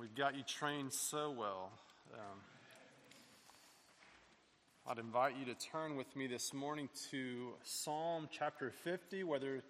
We've 0.00 0.14
got 0.14 0.34
you 0.34 0.42
trained 0.44 0.94
so 0.94 1.30
well. 1.30 1.70
Um, 2.14 2.38
I'd 4.88 4.96
invite 4.98 5.34
you 5.38 5.44
to 5.52 5.54
turn 5.54 5.94
with 5.94 6.16
me 6.16 6.26
this 6.26 6.54
morning 6.54 6.88
to 7.10 7.50
Psalm 7.64 8.26
chapter 8.32 8.70
50, 8.70 9.24
whether 9.24 9.62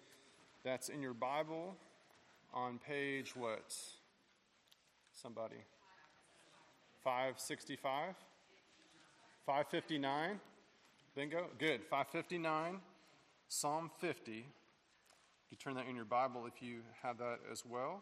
that's 0.63 0.87
in 0.87 1.01
your 1.01 1.13
Bible 1.13 1.75
on 2.53 2.79
page 2.79 3.35
what? 3.35 3.75
Somebody. 5.21 5.57
565? 7.03 8.15
559? 9.45 10.39
Bingo? 11.13 11.47
Good. 11.59 11.81
559, 11.89 12.79
Psalm 13.49 13.91
50. 13.99 14.45
You 15.49 15.57
turn 15.57 15.73
that 15.73 15.87
in 15.89 15.95
your 15.97 16.05
Bible 16.05 16.45
if 16.47 16.63
you 16.63 16.83
have 17.03 17.17
that 17.17 17.39
as 17.51 17.65
well. 17.69 18.01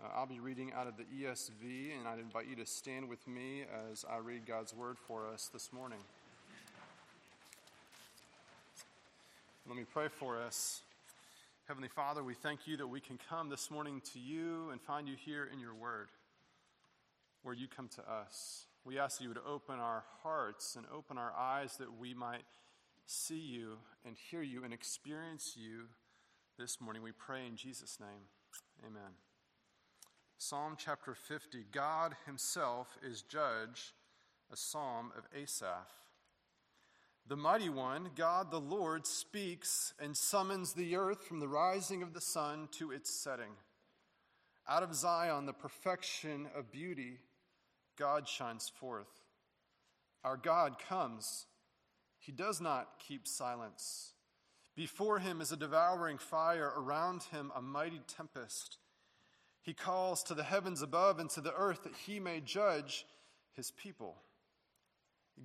Uh, 0.00 0.06
I'll 0.14 0.26
be 0.26 0.38
reading 0.38 0.72
out 0.72 0.86
of 0.86 0.96
the 0.96 1.02
ESV, 1.02 1.98
and 1.98 2.06
I'd 2.06 2.20
invite 2.20 2.46
you 2.48 2.54
to 2.56 2.66
stand 2.66 3.08
with 3.08 3.26
me 3.26 3.64
as 3.90 4.04
I 4.08 4.18
read 4.18 4.46
God's 4.46 4.72
word 4.72 4.96
for 4.96 5.26
us 5.26 5.50
this 5.52 5.72
morning. 5.72 5.98
Let 9.66 9.76
me 9.76 9.84
pray 9.92 10.06
for 10.06 10.40
us. 10.40 10.82
Heavenly 11.66 11.88
Father, 11.88 12.22
we 12.22 12.34
thank 12.34 12.68
you 12.68 12.76
that 12.76 12.86
we 12.86 13.00
can 13.00 13.18
come 13.28 13.48
this 13.48 13.72
morning 13.72 14.00
to 14.12 14.20
you 14.20 14.70
and 14.70 14.80
find 14.80 15.08
you 15.08 15.16
here 15.16 15.48
in 15.52 15.58
your 15.58 15.74
word, 15.74 16.08
where 17.42 17.54
you 17.54 17.66
come 17.66 17.88
to 17.96 18.02
us. 18.08 18.66
We 18.84 19.00
ask 19.00 19.20
you 19.20 19.34
to 19.34 19.40
open 19.44 19.80
our 19.80 20.04
hearts 20.22 20.76
and 20.76 20.86
open 20.94 21.18
our 21.18 21.32
eyes 21.36 21.76
that 21.78 21.98
we 21.98 22.14
might 22.14 22.44
see 23.06 23.40
you 23.40 23.78
and 24.06 24.16
hear 24.30 24.42
you 24.42 24.62
and 24.62 24.72
experience 24.72 25.56
you 25.56 25.86
this 26.56 26.80
morning. 26.80 27.02
We 27.02 27.12
pray 27.12 27.46
in 27.46 27.56
Jesus' 27.56 27.98
name. 28.00 28.28
Amen. 28.86 29.27
Psalm 30.40 30.76
chapter 30.78 31.16
50 31.16 31.64
God 31.72 32.14
Himself 32.24 32.96
is 33.02 33.22
judge, 33.22 33.92
a 34.52 34.56
psalm 34.56 35.10
of 35.18 35.24
Asaph. 35.36 35.88
The 37.26 37.36
mighty 37.36 37.68
one, 37.68 38.10
God 38.14 38.52
the 38.52 38.60
Lord, 38.60 39.04
speaks 39.04 39.94
and 40.00 40.16
summons 40.16 40.74
the 40.74 40.94
earth 40.94 41.24
from 41.24 41.40
the 41.40 41.48
rising 41.48 42.04
of 42.04 42.14
the 42.14 42.20
sun 42.20 42.68
to 42.78 42.92
its 42.92 43.10
setting. 43.10 43.50
Out 44.68 44.84
of 44.84 44.94
Zion, 44.94 45.44
the 45.44 45.52
perfection 45.52 46.46
of 46.56 46.70
beauty, 46.70 47.18
God 47.98 48.28
shines 48.28 48.68
forth. 48.68 49.24
Our 50.22 50.36
God 50.36 50.76
comes. 50.78 51.46
He 52.20 52.30
does 52.30 52.60
not 52.60 53.00
keep 53.00 53.26
silence. 53.26 54.12
Before 54.76 55.18
him 55.18 55.40
is 55.40 55.50
a 55.50 55.56
devouring 55.56 56.18
fire, 56.18 56.72
around 56.76 57.24
him 57.24 57.50
a 57.56 57.60
mighty 57.60 58.02
tempest. 58.06 58.78
He 59.62 59.74
calls 59.74 60.22
to 60.24 60.34
the 60.34 60.44
heavens 60.44 60.82
above 60.82 61.18
and 61.18 61.28
to 61.30 61.40
the 61.40 61.54
earth 61.54 61.82
that 61.84 61.94
he 62.06 62.20
may 62.20 62.40
judge 62.40 63.06
his 63.54 63.70
people. 63.70 64.16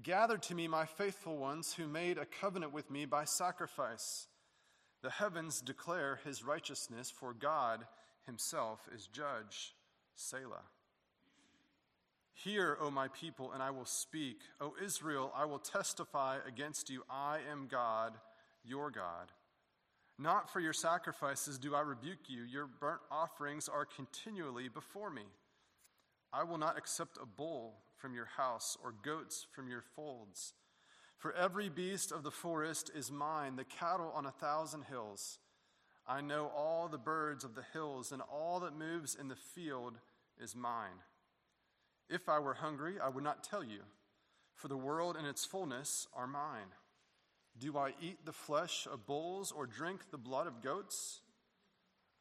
Gather 0.02 0.38
to 0.38 0.56
me 0.56 0.68
my 0.68 0.86
faithful 0.86 1.38
ones 1.38 1.74
who 1.74 1.88
made 1.88 2.18
a 2.18 2.26
covenant 2.26 2.74
with 2.74 2.90
me 2.90 3.06
by 3.06 3.26
sacrifice. 3.26 4.28
The 5.02 5.10
heavens 5.10 5.62
declare 5.62 6.20
his 6.24 6.44
righteousness, 6.44 7.12
for 7.12 7.34
God 7.34 7.86
himself 8.26 8.88
is 8.96 9.08
judge. 9.08 9.76
Selah. 10.16 10.64
Hear, 12.34 12.78
O 12.82 12.90
my 12.90 13.10
people, 13.10 13.52
and 13.52 13.62
I 13.62 13.70
will 13.72 13.86
speak. 13.86 14.40
O 14.60 14.74
Israel, 14.84 15.32
I 15.36 15.46
will 15.46 15.60
testify 15.60 16.38
against 16.48 16.90
you. 16.90 17.04
I 17.10 17.40
am 17.52 17.68
God, 17.70 18.14
your 18.64 18.90
God. 18.90 19.32
Not 20.20 20.52
for 20.52 20.60
your 20.60 20.74
sacrifices 20.74 21.58
do 21.58 21.76
I 21.76 21.82
rebuke 21.82 22.28
you. 22.30 22.44
Your 22.44 22.68
burnt 22.68 23.02
offerings 23.12 23.68
are 23.68 23.86
continually 23.86 24.70
before 24.70 25.10
me. 25.10 25.24
I 26.32 26.44
will 26.44 26.58
not 26.58 26.78
accept 26.78 27.18
a 27.22 27.26
bull 27.26 27.76
from 27.98 28.14
your 28.14 28.26
house 28.38 28.78
or 28.84 28.94
goats 29.04 29.48
from 29.54 29.68
your 29.70 29.84
folds. 29.96 30.54
For 31.18 31.34
every 31.34 31.70
beast 31.70 32.12
of 32.12 32.24
the 32.24 32.32
forest 32.32 32.92
is 32.94 33.12
mine, 33.12 33.56
the 33.56 33.64
cattle 33.64 34.12
on 34.14 34.26
a 34.26 34.32
thousand 34.32 34.84
hills. 34.84 35.40
I 36.06 36.22
know 36.22 36.52
all 36.56 36.88
the 36.88 36.98
birds 36.98 37.44
of 37.44 37.56
the 37.56 37.64
hills, 37.72 38.12
and 38.12 38.22
all 38.22 38.60
that 38.60 38.78
moves 38.78 39.16
in 39.16 39.30
the 39.30 39.36
field 39.36 40.00
is 40.38 40.56
mine. 40.56 41.00
If 42.10 42.28
I 42.28 42.40
were 42.40 42.56
hungry, 42.56 42.96
I 43.02 43.08
would 43.08 43.24
not 43.24 43.44
tell 43.44 43.64
you, 43.64 43.84
for 44.54 44.68
the 44.68 44.76
world 44.76 45.16
and 45.16 45.26
its 45.26 45.46
fullness 45.46 46.08
are 46.14 46.28
mine. 46.28 46.74
Do 47.60 47.78
I 47.78 47.94
eat 48.02 48.26
the 48.26 48.34
flesh 48.34 48.88
of 48.92 49.06
bulls 49.06 49.52
or 49.52 49.66
drink 49.66 50.12
the 50.12 50.18
blood 50.18 50.48
of 50.48 50.62
goats? 50.62 51.22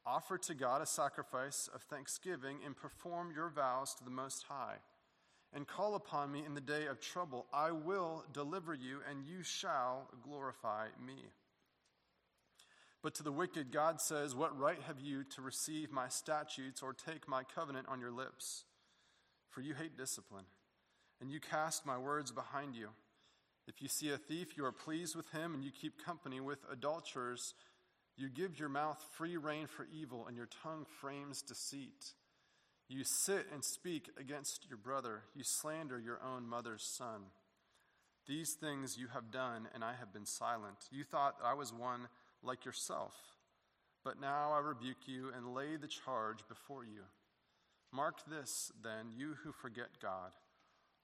Offer 0.05 0.39
to 0.39 0.55
God 0.55 0.83
a 0.83 0.87
sacrifice 0.87 1.69
of 1.75 1.83
thanksgiving 1.83 2.59
and 2.65 2.77
perform 2.77 3.33
your 3.35 3.49
vows 3.49 3.95
to 3.95 4.05
the 4.05 4.11
Most 4.11 4.45
High. 4.49 4.77
And 5.55 5.67
call 5.67 5.95
upon 5.95 6.33
me 6.33 6.43
in 6.47 6.55
the 6.55 6.61
day 6.61 6.87
of 6.87 6.99
trouble. 7.01 7.47
I 7.53 7.71
will 7.73 8.25
deliver 8.33 8.75
you, 8.75 9.01
and 9.09 9.27
you 9.27 9.43
shall 9.43 10.09
glorify 10.23 10.87
me. 11.05 11.17
But 13.03 13.15
to 13.17 13.23
the 13.23 13.33
wicked, 13.33 13.71
God 13.71 14.01
says, 14.01 14.35
What 14.35 14.59
right 14.59 14.81
have 14.87 15.01
you 15.01 15.25
to 15.25 15.43
receive 15.43 15.93
my 15.93 16.09
statutes 16.09 16.83
or 16.83 16.95
take 16.95 17.29
my 17.29 17.43
covenant 17.43 17.87
on 17.89 18.01
your 18.01 18.13
lips? 18.13 18.65
For 19.51 19.61
you 19.61 19.75
hate 19.75 19.99
discipline, 19.99 20.47
and 21.21 21.31
you 21.31 21.39
cast 21.39 21.85
my 21.85 21.99
words 21.99 22.33
behind 22.33 22.75
you. 22.75 22.89
If 23.69 23.81
you 23.81 23.89
see 23.89 24.11
a 24.11 24.19
thief, 24.19 24.57
you 24.57 24.65
are 24.65 24.73
pleased 24.73 25.15
with 25.15 25.31
him, 25.31 25.55
and 25.55 25.63
you 25.63 25.71
keep 25.71 26.05
company 26.05 26.41
with 26.41 26.59
adulterers. 26.71 27.55
You 28.17 28.29
give 28.29 28.59
your 28.59 28.69
mouth 28.69 29.05
free 29.13 29.37
rein 29.37 29.67
for 29.67 29.87
evil, 29.93 30.27
and 30.27 30.37
your 30.37 30.49
tongue 30.63 30.85
frames 31.01 31.43
deceit. 31.43 32.15
You 32.89 33.05
sit 33.05 33.47
and 33.53 33.65
speak 33.65 34.11
against 34.19 34.67
your 34.69 34.79
brother. 34.79 35.23
You 35.35 35.45
slander 35.45 35.99
your 35.99 36.21
own 36.23 36.49
mother's 36.49 36.83
son. 36.83 37.23
These 38.27 38.55
things 38.55 38.99
you 38.99 39.09
have 39.15 39.31
done, 39.31 39.69
and 39.75 39.85
I 39.85 39.95
have 39.95 40.13
been 40.13 40.27
silent. 40.27 40.89
You 40.91 41.05
thought 41.05 41.37
I 41.43 41.55
was 41.55 41.73
one 41.73 42.09
like 42.43 42.65
yourself. 42.65 43.15
But 44.05 44.21
now 44.21 44.53
I 44.53 44.59
rebuke 44.59 45.07
you 45.07 45.31
and 45.35 45.55
lay 45.55 45.77
the 45.77 45.87
charge 45.87 46.47
before 46.49 46.85
you. 46.85 47.03
Mark 47.93 48.17
this, 48.29 48.73
then, 48.83 49.13
you 49.17 49.35
who 49.45 49.53
forget 49.53 50.01
God 50.01 50.33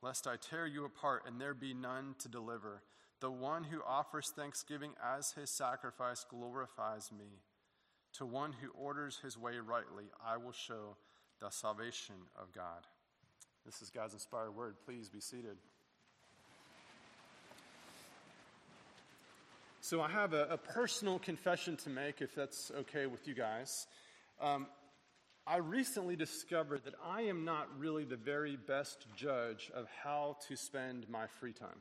lest 0.02 0.26
I 0.26 0.36
tear 0.36 0.66
you 0.66 0.84
apart 0.84 1.24
and 1.26 1.40
there 1.40 1.54
be 1.54 1.74
none 1.74 2.14
to 2.20 2.28
deliver. 2.28 2.82
The 3.20 3.30
one 3.30 3.64
who 3.64 3.80
offers 3.86 4.32
thanksgiving 4.36 4.92
as 5.02 5.32
his 5.32 5.50
sacrifice 5.50 6.24
glorifies 6.28 7.10
me. 7.16 7.40
To 8.14 8.26
one 8.26 8.52
who 8.52 8.70
orders 8.70 9.18
his 9.22 9.36
way 9.36 9.58
rightly, 9.58 10.04
I 10.24 10.36
will 10.36 10.52
show 10.52 10.96
the 11.40 11.50
salvation 11.50 12.14
of 12.40 12.52
God. 12.52 12.86
This 13.66 13.82
is 13.82 13.90
God's 13.90 14.14
inspired 14.14 14.54
word. 14.54 14.76
Please 14.86 15.08
be 15.08 15.20
seated. 15.20 15.56
So, 19.80 20.00
I 20.00 20.10
have 20.10 20.32
a, 20.32 20.44
a 20.50 20.58
personal 20.58 21.18
confession 21.18 21.76
to 21.78 21.90
make, 21.90 22.20
if 22.20 22.34
that's 22.34 22.70
okay 22.80 23.06
with 23.06 23.26
you 23.26 23.34
guys. 23.34 23.86
Um, 24.40 24.66
I 25.48 25.56
recently 25.56 26.14
discovered 26.14 26.84
that 26.84 26.92
I 27.02 27.22
am 27.22 27.46
not 27.46 27.68
really 27.78 28.04
the 28.04 28.18
very 28.18 28.56
best 28.56 29.06
judge 29.16 29.70
of 29.74 29.86
how 30.02 30.36
to 30.46 30.56
spend 30.56 31.08
my 31.08 31.26
free 31.40 31.54
time. 31.54 31.80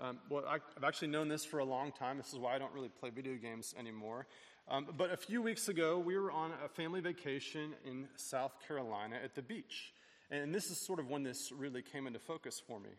Um, 0.00 0.18
well, 0.28 0.42
I, 0.48 0.58
have 0.74 0.82
actually 0.82 1.08
known 1.08 1.28
this 1.28 1.44
for 1.44 1.60
a 1.60 1.64
long 1.64 1.92
time. 1.92 2.16
This 2.16 2.32
is 2.32 2.40
why 2.40 2.56
I 2.56 2.58
don't 2.58 2.72
really 2.72 2.88
play 2.88 3.10
video 3.10 3.36
games 3.36 3.76
anymore. 3.78 4.26
Um, 4.68 4.88
but 4.96 5.12
a 5.12 5.16
few 5.16 5.40
weeks 5.40 5.68
ago, 5.68 6.00
we 6.00 6.18
were 6.18 6.32
on 6.32 6.50
a 6.64 6.68
family 6.68 7.00
vacation 7.00 7.74
in 7.84 8.08
South 8.16 8.56
Carolina 8.66 9.18
at 9.22 9.36
the 9.36 9.42
beach. 9.42 9.94
And 10.28 10.52
this 10.52 10.68
is 10.68 10.84
sort 10.84 10.98
of 10.98 11.08
when 11.08 11.22
this 11.22 11.52
really 11.52 11.82
came 11.82 12.08
into 12.08 12.18
focus 12.18 12.60
for 12.66 12.80
me. 12.80 12.90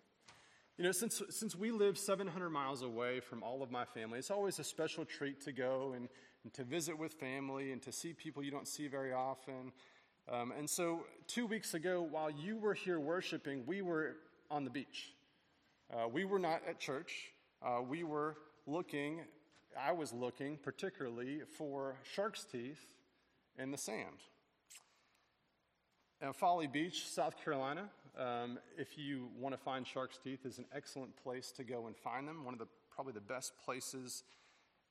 You 0.78 0.86
know, 0.86 0.94
since, 0.94 1.22
since 1.32 1.54
we 1.54 1.72
live 1.72 1.98
700 1.98 2.50
miles 2.50 2.82
away 2.82 3.20
from 3.20 3.44
all 3.44 3.62
of 3.62 3.70
my 3.72 3.84
family, 3.84 4.20
it's 4.20 4.32
always 4.32 4.58
a 4.60 4.64
special 4.64 5.04
treat 5.04 5.42
to 5.42 5.52
go 5.52 5.92
and 5.98 6.08
and 6.44 6.54
to 6.54 6.64
visit 6.64 6.98
with 6.98 7.14
family 7.14 7.72
and 7.72 7.82
to 7.82 7.92
see 7.92 8.14
people 8.14 8.44
you 8.44 8.52
don't 8.52 8.68
see 8.68 8.88
very 8.88 9.14
often. 9.14 9.72
Um, 10.32 10.54
and 10.58 10.70
so, 10.70 11.06
two 11.28 11.46
weeks 11.46 11.74
ago, 11.74 12.02
while 12.10 12.30
you 12.30 12.58
were 12.58 12.74
here 12.74 13.00
worshiping, 13.00 13.64
we 13.66 13.82
were 13.82 14.16
on 14.50 14.64
the 14.64 14.70
beach. 14.70 15.14
Uh, 15.94 16.08
we 16.08 16.26
were 16.26 16.40
not 16.40 16.62
at 16.68 16.80
church. 16.80 17.32
Uh, 17.62 17.82
we 17.82 18.04
were 18.04 18.36
looking, 18.66 19.22
I 19.80 19.92
was 19.92 20.14
looking 20.14 20.58
particularly 20.58 21.42
for 21.58 21.96
shark's 22.16 22.46
teeth 22.46 22.94
in 23.58 23.72
the 23.72 23.78
sand. 23.78 24.24
Now, 26.22 26.32
Folly 26.32 26.68
Beach, 26.68 27.08
South 27.10 27.36
Carolina, 27.44 27.90
um, 28.18 28.60
if 28.78 28.98
you 28.98 29.28
want 29.38 29.54
to 29.54 29.62
find 29.62 29.86
shark's 29.86 30.18
teeth, 30.18 30.46
is 30.46 30.58
an 30.58 30.66
excellent 30.74 31.16
place 31.22 31.52
to 31.52 31.64
go 31.64 31.88
and 31.88 31.98
find 31.98 32.28
them. 32.28 32.46
One 32.46 32.54
of 32.54 32.60
the 32.60 32.68
probably 32.94 33.14
the 33.14 33.22
best 33.22 33.54
places 33.66 34.24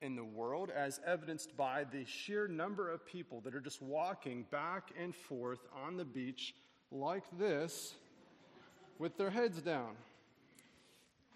in 0.03 0.17
the 0.17 0.25
world, 0.25 0.71
as 0.71 1.01
evidenced 1.07 1.57
by 1.57 1.85
the 1.85 2.05
sheer 2.05 2.49
number 2.49 2.91
of 2.91 3.07
people 3.07 3.41
that 3.43 3.55
are 3.55 3.61
just 3.61 3.81
walking 3.81 4.45
back 4.51 4.91
and 5.01 5.15
forth 5.15 5.61
on 5.87 5.97
the 5.97 6.05
beach 6.05 6.55
like 6.91 7.25
this 7.39 7.95
with 8.99 9.17
their 9.17 9.31
heads 9.31 9.63
down. 9.63 9.95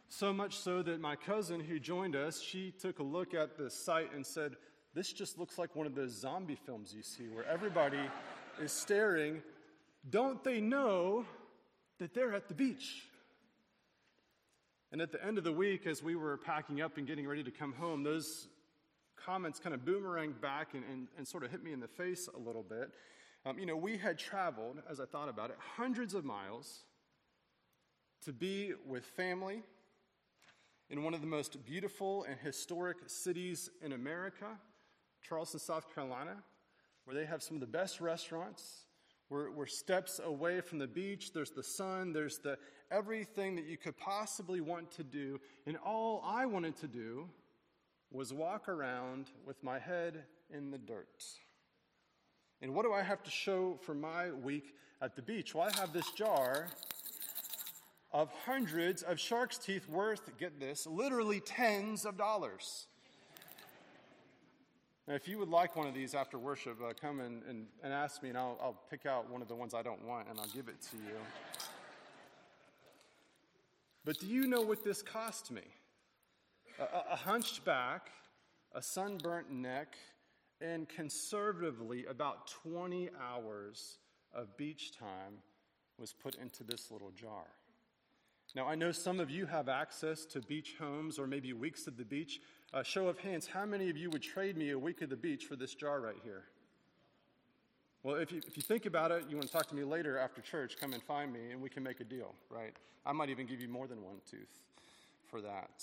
So 0.09 0.33
much 0.33 0.57
so 0.59 0.83
that 0.83 1.01
my 1.01 1.17
cousin 1.17 1.61
who 1.61 1.79
joined 1.79 2.15
us, 2.15 2.41
she 2.41 2.71
took 2.71 2.99
a 2.99 3.03
look 3.03 3.35
at 3.35 3.57
the 3.57 3.71
site 3.71 4.13
and 4.15 4.25
said, 4.25 4.57
This 4.95 5.13
just 5.13 5.39
looks 5.39 5.59
like 5.59 5.75
one 5.75 5.87
of 5.87 5.95
those 5.95 6.13
zombie 6.13 6.59
films 6.67 6.95
you 6.95 7.03
see 7.03 7.25
where 7.25 7.45
everybody 7.47 8.01
is 8.61 8.73
staring 8.73 9.43
Don't 10.09 10.43
they 10.45 10.61
know 10.61 11.25
that 11.99 12.15
they're 12.15 12.35
at 12.35 12.49
the 12.49 12.55
beach? 12.55 13.03
And 14.93 15.03
at 15.03 15.11
the 15.11 15.23
end 15.25 15.37
of 15.37 15.45
the 15.45 15.53
week, 15.53 15.87
as 15.87 16.03
we 16.03 16.15
were 16.15 16.37
packing 16.37 16.81
up 16.81 16.97
and 16.97 17.07
getting 17.07 17.27
ready 17.27 17.43
to 17.43 17.51
come 17.51 17.73
home, 17.73 18.05
those 18.05 18.49
comments 19.27 19.59
kind 19.59 19.75
of 19.75 19.81
boomeranged 19.81 20.41
back 20.41 20.75
and, 20.75 20.85
and, 20.91 21.09
and 21.19 21.27
sort 21.27 21.43
of 21.43 21.51
hit 21.51 21.65
me 21.65 21.73
in 21.73 21.81
the 21.81 21.89
face 21.89 22.29
a 22.35 22.39
little 22.39 22.63
bit. 22.63 22.91
Um, 23.45 23.59
you 23.59 23.67
know, 23.67 23.77
we 23.77 23.97
had 23.97 24.19
traveled, 24.19 24.77
as 24.89 25.01
I 25.01 25.05
thought 25.05 25.29
about 25.29 25.51
it, 25.51 25.57
hundreds 25.77 26.15
of 26.15 26.25
miles 26.25 26.85
to 28.25 28.33
be 28.33 28.73
with 28.87 29.05
family 29.05 29.63
in 30.91 31.03
one 31.03 31.13
of 31.13 31.21
the 31.21 31.27
most 31.27 31.65
beautiful 31.65 32.25
and 32.29 32.39
historic 32.39 32.99
cities 33.07 33.69
in 33.83 33.93
America, 33.93 34.47
Charleston, 35.23 35.59
South 35.59 35.93
Carolina, 35.93 36.37
where 37.05 37.17
they 37.17 37.27
have 37.27 37.43
some 37.43 37.57
of 37.57 37.61
the 37.61 37.67
best 37.67 38.01
restaurants. 38.01 38.87
We're, 39.29 39.51
we're 39.51 39.67
steps 39.67 40.21
away 40.25 40.61
from 40.61 40.79
the 40.79 40.87
beach. 40.87 41.33
There's 41.33 41.51
the 41.51 41.65
sun. 41.65 42.13
There's 42.13 42.39
the 42.39 42.59
everything 42.93 43.57
that 43.57 43.65
you 43.65 43.77
could 43.77 43.97
possibly 43.97 44.61
want 44.61 44.93
to 44.93 45.03
do. 45.03 45.41
And 45.67 45.77
all 45.85 46.23
I 46.25 46.47
wanted 46.47 46.77
to 46.77 46.87
do 46.87 47.29
was 48.17 48.33
walk 48.33 48.69
around 48.69 49.27
with 49.47 49.63
my 49.63 49.79
head 49.79 50.25
in 50.51 50.71
the 50.71 50.79
dirt. 50.79 51.25
And 52.63 52.75
what 52.75 52.85
do 52.85 52.93
I 52.93 53.03
have 53.03 53.23
to 53.25 53.31
show 53.31 53.79
for 53.83 53.95
my 53.95 54.33
week 54.33 54.75
at 55.03 55.15
the 55.15 55.23
beach? 55.23 55.55
Well, 55.55 55.69
I 55.71 55.79
have 55.79 55.93
this 55.93 56.11
jar 56.13 56.69
of 58.13 58.31
hundreds 58.47 59.03
of 59.03 59.21
shark's 59.21 59.59
teeth 59.59 59.87
worth, 59.89 60.31
get 60.39 60.59
this, 60.59 60.87
literally 60.87 61.41
tens 61.41 62.07
of 62.07 62.17
dollars. 62.17 62.87
Now, 65.07 65.15
if 65.15 65.29
you 65.29 65.39
would 65.39 65.51
like 65.51 65.77
one 65.77 65.87
of 65.87 65.95
these 65.95 66.15
after 66.15 66.39
worship, 66.39 66.79
uh, 66.83 66.93
come 66.99 67.21
and, 67.21 67.43
and, 67.49 67.67
and 67.83 67.93
ask 67.93 68.23
me, 68.23 68.31
and 68.31 68.39
I'll, 68.39 68.59
I'll 68.61 68.81
pick 68.91 69.05
out 69.05 69.31
one 69.31 69.43
of 69.43 69.49
the 69.49 69.55
ones 69.55 69.75
I 69.75 69.83
don't 69.83 70.05
want 70.05 70.29
and 70.29 70.41
I'll 70.41 70.49
give 70.49 70.69
it 70.69 70.81
to 70.91 70.97
you. 70.97 71.19
But 74.05 74.19
do 74.19 74.27
you 74.27 74.47
know 74.47 74.63
what 74.63 74.83
this 74.83 75.03
cost 75.03 75.51
me? 75.51 75.63
A, 76.79 76.83
a, 76.83 77.05
a 77.13 77.17
hunched 77.17 77.65
back, 77.65 78.11
a 78.75 78.83
sunburnt 78.83 79.51
neck, 79.51 79.97
and 80.61 80.89
conservatively 80.89 82.07
about 82.07 82.49
20 82.49 83.11
hours 83.21 83.99
of 84.35 84.57
beach 84.57 84.93
time 84.97 85.39
was 85.99 86.13
put 86.13 86.35
into 86.37 86.63
this 86.65 86.91
little 86.91 87.11
jar. 87.11 87.47
Now, 88.55 88.67
I 88.67 88.75
know 88.75 88.93
some 88.93 89.21
of 89.21 89.31
you 89.31 89.45
have 89.47 89.69
access 89.69 90.25
to 90.27 90.41
beach 90.41 90.77
homes 90.79 91.19
or 91.19 91.27
maybe 91.27 91.53
weeks 91.53 91.87
at 91.89 91.97
the 91.97 92.05
beach. 92.05 92.41
Uh, 92.73 92.83
show 92.83 93.09
of 93.09 93.19
hands, 93.19 93.47
how 93.47 93.67
many 93.67 93.91
of 93.91 93.97
you 93.97 94.09
would 94.11 94.23
trade 94.23 94.57
me 94.57 94.71
a 94.71 94.79
week 94.79 95.03
at 95.03 95.11
the 95.11 95.17
beach 95.17 95.45
for 95.47 95.57
this 95.57 95.75
jar 95.75 96.01
right 96.01 96.17
here? 96.23 96.45
Well, 98.03 98.17
if 98.17 98.31
you, 98.31 98.41
if 98.47 98.57
you 98.57 98.63
think 98.63 98.87
about 98.87 99.11
it, 99.11 99.25
you 99.29 99.37
want 99.37 99.49
to 99.49 99.53
talk 99.53 99.67
to 99.69 99.75
me 99.75 99.83
later 99.83 100.17
after 100.17 100.41
church, 100.41 100.77
come 100.79 100.93
and 100.93 101.03
find 101.03 101.33
me 101.33 101.51
and 101.51 101.61
we 101.61 101.69
can 101.69 101.83
make 101.83 102.01
a 102.01 102.05
deal, 102.05 102.35
right? 102.49 102.73
I 103.05 103.13
might 103.13 103.31
even 103.31 103.47
give 103.47 103.61
you 103.61 103.69
more 103.69 103.87
than 103.87 104.03
one 104.03 104.21
tooth 104.31 104.63
for 105.29 105.41
that. 105.41 105.83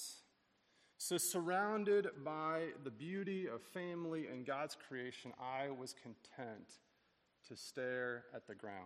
So, 0.97 1.17
surrounded 1.17 2.07
by 2.23 2.67
the 2.83 2.91
beauty 2.91 3.47
of 3.47 3.61
family 3.61 4.27
and 4.27 4.45
God's 4.45 4.77
creation, 4.87 5.33
I 5.39 5.69
was 5.69 5.93
content 5.93 6.69
to 7.49 7.57
stare 7.57 8.23
at 8.33 8.47
the 8.47 8.55
ground. 8.55 8.77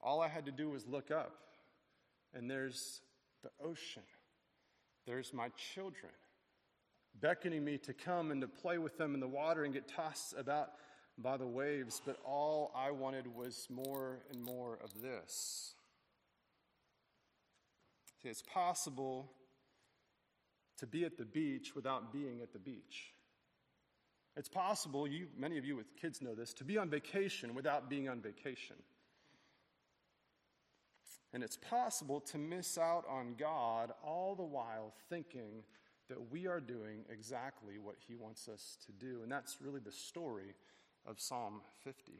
All 0.00 0.20
I 0.20 0.28
had 0.28 0.46
to 0.46 0.52
do 0.52 0.70
was 0.70 0.86
look 0.86 1.10
up 1.10 1.34
and 2.34 2.50
there's 2.50 3.00
the 3.42 3.50
ocean. 3.64 4.02
There's 5.06 5.32
my 5.32 5.48
children 5.74 6.12
beckoning 7.20 7.64
me 7.64 7.78
to 7.78 7.92
come 7.92 8.30
and 8.30 8.40
to 8.40 8.48
play 8.48 8.78
with 8.78 8.98
them 8.98 9.14
in 9.14 9.20
the 9.20 9.28
water 9.28 9.64
and 9.64 9.72
get 9.72 9.88
tossed 9.88 10.34
about 10.36 10.70
by 11.18 11.36
the 11.36 11.46
waves, 11.46 12.02
but 12.04 12.18
all 12.26 12.72
I 12.74 12.90
wanted 12.90 13.26
was 13.34 13.66
more 13.70 14.18
and 14.30 14.42
more 14.42 14.78
of 14.84 15.00
this. 15.00 15.74
See, 18.22 18.28
it's 18.28 18.42
possible 18.42 19.30
to 20.78 20.86
be 20.86 21.04
at 21.04 21.16
the 21.16 21.24
beach 21.24 21.74
without 21.74 22.12
being 22.12 22.40
at 22.42 22.52
the 22.52 22.58
beach. 22.58 23.12
It's 24.36 24.48
possible, 24.48 25.06
you, 25.06 25.28
many 25.38 25.56
of 25.56 25.64
you 25.64 25.76
with 25.76 25.96
kids 25.96 26.20
know 26.20 26.34
this, 26.34 26.52
to 26.54 26.64
be 26.64 26.76
on 26.76 26.90
vacation 26.90 27.54
without 27.54 27.88
being 27.88 28.08
on 28.08 28.20
vacation. 28.20 28.76
And 31.32 31.42
it's 31.42 31.56
possible 31.56 32.20
to 32.20 32.38
miss 32.38 32.78
out 32.78 33.04
on 33.10 33.34
God 33.38 33.92
all 34.04 34.34
the 34.34 34.42
while 34.42 34.92
thinking 35.08 35.64
that 36.08 36.30
we 36.30 36.46
are 36.46 36.60
doing 36.60 37.04
exactly 37.10 37.78
what 37.78 37.96
He 38.06 38.14
wants 38.14 38.48
us 38.48 38.76
to 38.86 38.92
do. 38.92 39.22
And 39.22 39.32
that's 39.32 39.58
really 39.60 39.80
the 39.80 39.92
story 39.92 40.54
of 41.06 41.18
Psalm 41.18 41.62
50. 41.84 42.12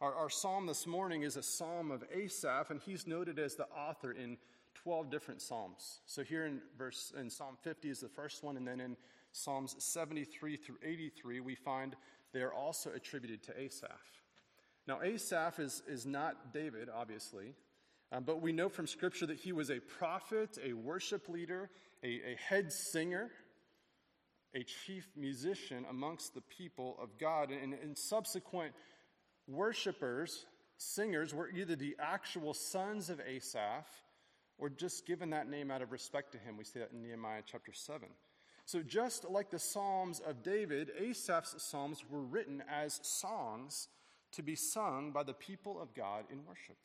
Our, 0.00 0.14
our 0.14 0.30
psalm 0.30 0.66
this 0.66 0.86
morning 0.86 1.22
is 1.22 1.36
a 1.36 1.42
psalm 1.42 1.90
of 1.90 2.02
Asaph, 2.10 2.70
and 2.70 2.80
he's 2.80 3.06
noted 3.06 3.38
as 3.38 3.56
the 3.56 3.66
author 3.66 4.12
in 4.12 4.38
12 4.74 5.10
different 5.10 5.42
psalms. 5.42 6.00
So 6.06 6.22
here 6.22 6.46
in 6.46 6.60
verse 6.78 7.12
in 7.18 7.30
Psalm 7.30 7.56
50 7.62 7.90
is 7.90 8.00
the 8.00 8.08
first 8.08 8.42
one, 8.42 8.56
and 8.56 8.66
then 8.66 8.80
in 8.80 8.96
Psalms 9.32 9.76
73 9.78 10.56
through 10.56 10.78
83, 10.82 11.40
we 11.40 11.54
find 11.54 11.94
they 12.32 12.40
are 12.40 12.52
also 12.52 12.90
attributed 12.90 13.42
to 13.44 13.60
Asaph. 13.60 13.90
Now, 14.86 15.00
Asaph 15.02 15.58
is, 15.58 15.82
is 15.88 16.06
not 16.06 16.52
David, 16.52 16.88
obviously. 16.88 17.54
Um, 18.12 18.24
but 18.24 18.42
we 18.42 18.52
know 18.52 18.68
from 18.68 18.86
Scripture 18.86 19.26
that 19.26 19.38
he 19.38 19.52
was 19.52 19.70
a 19.70 19.78
prophet, 19.78 20.58
a 20.64 20.72
worship 20.72 21.28
leader, 21.28 21.70
a, 22.02 22.08
a 22.08 22.36
head 22.48 22.72
singer, 22.72 23.30
a 24.54 24.64
chief 24.64 25.06
musician 25.16 25.86
amongst 25.88 26.34
the 26.34 26.40
people 26.40 26.96
of 27.00 27.18
God. 27.18 27.50
And, 27.50 27.72
and 27.72 27.96
subsequent 27.96 28.72
worshipers, 29.46 30.44
singers, 30.76 31.32
were 31.32 31.48
either 31.50 31.76
the 31.76 31.94
actual 32.00 32.52
sons 32.52 33.10
of 33.10 33.20
Asaph 33.20 33.86
or 34.60 34.68
just 34.68 35.06
given 35.06 35.30
that 35.30 35.48
name 35.48 35.70
out 35.70 35.82
of 35.82 35.90
respect 35.90 36.32
to 36.32 36.38
him. 36.38 36.56
We 36.56 36.64
see 36.64 36.78
that 36.78 36.92
in 36.92 37.02
Nehemiah 37.02 37.42
chapter 37.44 37.72
7. 37.72 38.08
So, 38.66 38.82
just 38.82 39.28
like 39.28 39.50
the 39.50 39.58
Psalms 39.58 40.20
of 40.20 40.42
David, 40.42 40.92
Asaph's 40.96 41.60
Psalms 41.60 42.04
were 42.08 42.22
written 42.22 42.62
as 42.70 43.00
songs 43.02 43.88
to 44.32 44.42
be 44.42 44.54
sung 44.54 45.10
by 45.10 45.24
the 45.24 45.32
people 45.32 45.80
of 45.80 45.92
God 45.94 46.24
in 46.30 46.44
worship. 46.46 46.76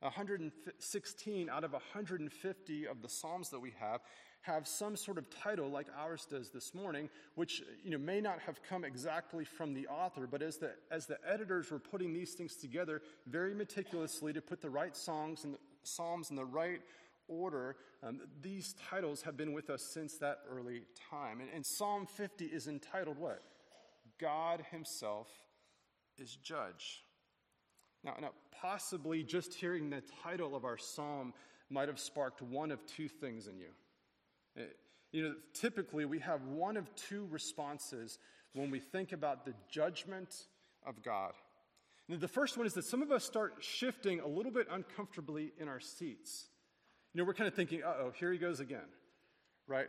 116 0.00 1.48
out 1.48 1.64
of 1.64 1.72
150 1.72 2.86
of 2.88 3.00
the 3.00 3.08
Psalms 3.08 3.48
that 3.50 3.60
we 3.60 3.72
have 3.78 4.00
have 4.42 4.66
some 4.66 4.96
sort 4.96 5.18
of 5.18 5.30
title 5.30 5.68
like 5.68 5.86
ours 5.96 6.26
does 6.28 6.50
this 6.50 6.74
morning, 6.74 7.08
which 7.36 7.62
you 7.84 7.92
know, 7.92 7.98
may 7.98 8.20
not 8.20 8.40
have 8.40 8.60
come 8.68 8.84
exactly 8.84 9.44
from 9.44 9.72
the 9.72 9.86
author, 9.86 10.26
but 10.26 10.42
as 10.42 10.56
the, 10.56 10.72
as 10.90 11.06
the 11.06 11.16
editors 11.26 11.70
were 11.70 11.78
putting 11.78 12.12
these 12.12 12.34
things 12.34 12.56
together 12.56 13.00
very 13.28 13.54
meticulously 13.54 14.32
to 14.32 14.42
put 14.42 14.60
the 14.60 14.68
right 14.68 14.96
songs 14.96 15.44
and 15.44 15.56
Psalms 15.82 16.30
in 16.30 16.36
the 16.36 16.44
right 16.44 16.80
order, 17.28 17.76
um, 18.02 18.20
these 18.40 18.74
titles 18.90 19.22
have 19.22 19.36
been 19.36 19.52
with 19.52 19.70
us 19.70 19.82
since 19.92 20.18
that 20.18 20.40
early 20.50 20.82
time. 21.10 21.40
And, 21.40 21.48
and 21.54 21.64
Psalm 21.64 22.06
50 22.06 22.46
is 22.46 22.66
entitled 22.66 23.18
what? 23.18 23.42
God 24.20 24.64
Himself 24.70 25.28
is 26.18 26.36
Judge. 26.42 27.04
Now, 28.04 28.16
now, 28.20 28.30
possibly 28.60 29.22
just 29.22 29.54
hearing 29.54 29.90
the 29.90 30.02
title 30.22 30.56
of 30.56 30.64
our 30.64 30.78
psalm 30.78 31.32
might 31.70 31.88
have 31.88 32.00
sparked 32.00 32.42
one 32.42 32.70
of 32.70 32.84
two 32.86 33.08
things 33.08 33.46
in 33.46 33.58
you. 33.58 33.68
Eh, 34.56 34.62
you 35.12 35.22
know, 35.22 35.34
typically 35.52 36.04
we 36.04 36.18
have 36.18 36.44
one 36.46 36.76
of 36.76 36.94
two 36.96 37.26
responses 37.30 38.18
when 38.54 38.70
we 38.70 38.80
think 38.80 39.12
about 39.12 39.44
the 39.44 39.54
judgment 39.70 40.46
of 40.86 41.02
God. 41.02 41.32
The 42.20 42.28
first 42.28 42.58
one 42.58 42.66
is 42.66 42.74
that 42.74 42.84
some 42.84 43.00
of 43.00 43.10
us 43.10 43.24
start 43.24 43.54
shifting 43.60 44.20
a 44.20 44.26
little 44.26 44.52
bit 44.52 44.66
uncomfortably 44.70 45.52
in 45.58 45.68
our 45.68 45.80
seats. 45.80 46.48
You 47.14 47.18
know, 47.18 47.24
we're 47.24 47.34
kind 47.34 47.48
of 47.48 47.54
thinking, 47.54 47.82
uh 47.82 47.94
oh, 48.00 48.12
here 48.14 48.30
he 48.32 48.38
goes 48.38 48.60
again, 48.60 48.88
right? 49.66 49.86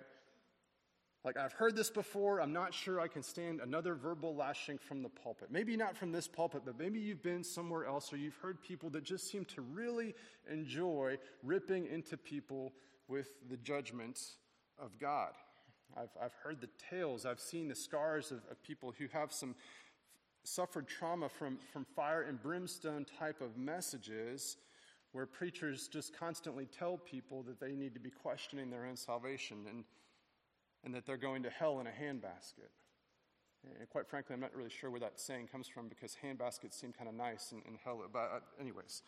Like, 1.26 1.38
I've 1.38 1.54
heard 1.54 1.76
this 1.76 1.90
before. 1.90 2.42
I'm 2.42 2.54
not 2.54 2.74
sure 2.74 3.00
I 3.00 3.08
can 3.08 3.24
stand 3.24 3.62
another 3.62 3.96
verbal 3.96 4.36
lashing 4.36 4.78
from 4.78 5.04
the 5.04 5.10
pulpit. 5.10 5.50
Maybe 5.52 5.76
not 5.76 5.98
from 5.98 6.12
this 6.12 6.28
pulpit, 6.28 6.64
but 6.66 6.78
maybe 6.78 7.00
you've 7.00 7.24
been 7.24 7.44
somewhere 7.44 7.86
else 7.86 8.12
or 8.12 8.18
you've 8.18 8.38
heard 8.38 8.62
people 8.62 8.90
that 8.92 9.04
just 9.04 9.30
seem 9.30 9.46
to 9.46 9.62
really 9.62 10.16
enjoy 10.52 11.18
ripping 11.42 11.88
into 11.88 12.18
people 12.18 12.74
with 13.08 13.28
the 13.50 13.58
judgment 13.58 14.20
of 14.78 14.98
God. 15.00 15.32
I've, 15.96 16.10
I've 16.22 16.34
heard 16.44 16.60
the 16.60 16.70
tales, 16.90 17.26
I've 17.26 17.40
seen 17.40 17.68
the 17.68 17.76
scars 17.76 18.32
of, 18.32 18.40
of 18.50 18.62
people 18.64 18.94
who 18.98 19.08
have 19.14 19.32
some 19.32 19.56
suffered 20.44 20.88
trauma 20.88 21.30
from, 21.30 21.58
from 21.72 21.86
fire 21.96 22.24
and 22.24 22.42
brimstone 22.42 23.06
type 23.20 23.42
of 23.42 23.58
messages 23.58 24.58
where 25.12 25.26
preachers 25.26 25.88
just 25.88 26.18
constantly 26.18 26.66
tell 26.66 26.98
people 26.98 27.44
that 27.44 27.60
they 27.60 27.74
need 27.74 27.94
to 27.94 28.00
be 28.00 28.10
questioning 28.10 28.70
their 28.70 28.86
own 28.86 28.98
salvation. 28.98 29.58
And 29.70 29.84
and 30.84 30.94
that 30.94 31.06
they're 31.06 31.18
going 31.18 31.44
to 31.44 31.50
hell 31.50 31.80
in 31.80 31.88
a 31.88 31.92
handbasket. 31.92 32.70
And 33.80 33.90
quite 33.90 34.08
frankly, 34.10 34.34
I'm 34.34 34.42
not 34.42 34.54
really 34.54 34.70
sure 34.70 34.92
where 34.92 35.00
that 35.00 35.20
saying 35.20 35.48
comes 35.48 35.68
from 35.68 35.88
because 35.88 36.18
handbaskets 36.24 36.74
seem 36.74 36.92
kind 36.92 37.08
of 37.08 37.16
nice 37.16 37.54
and, 37.54 37.62
and 37.66 37.78
hell, 37.84 38.02
but 38.12 38.20
uh, 38.20 38.40
anyways. 38.60 39.02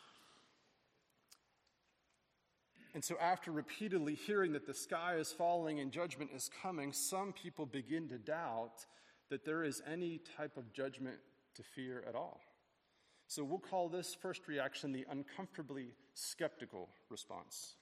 And 2.94 3.04
so, 3.04 3.18
after 3.20 3.52
repeatedly 3.52 4.16
hearing 4.16 4.54
that 4.54 4.66
the 4.66 4.74
sky 4.74 5.16
is 5.16 5.34
falling 5.34 5.82
and 5.82 5.92
judgment 5.92 6.30
is 6.34 6.50
coming, 6.62 6.94
some 6.94 7.34
people 7.34 7.66
begin 7.66 8.08
to 8.08 8.18
doubt 8.18 8.86
that 9.30 9.46
there 9.46 9.64
is 9.64 9.82
any 9.92 10.20
type 10.38 10.58
of 10.58 10.72
judgment 10.74 11.18
to 11.56 11.64
fear 11.64 12.04
at 12.08 12.16
all. 12.16 12.42
So 13.28 13.44
we'll 13.44 13.60
call 13.60 13.90
this 13.90 14.14
first 14.14 14.48
reaction 14.48 14.92
the 14.92 15.06
uncomfortably 15.10 15.94
skeptical 16.14 16.90
response. 17.10 17.76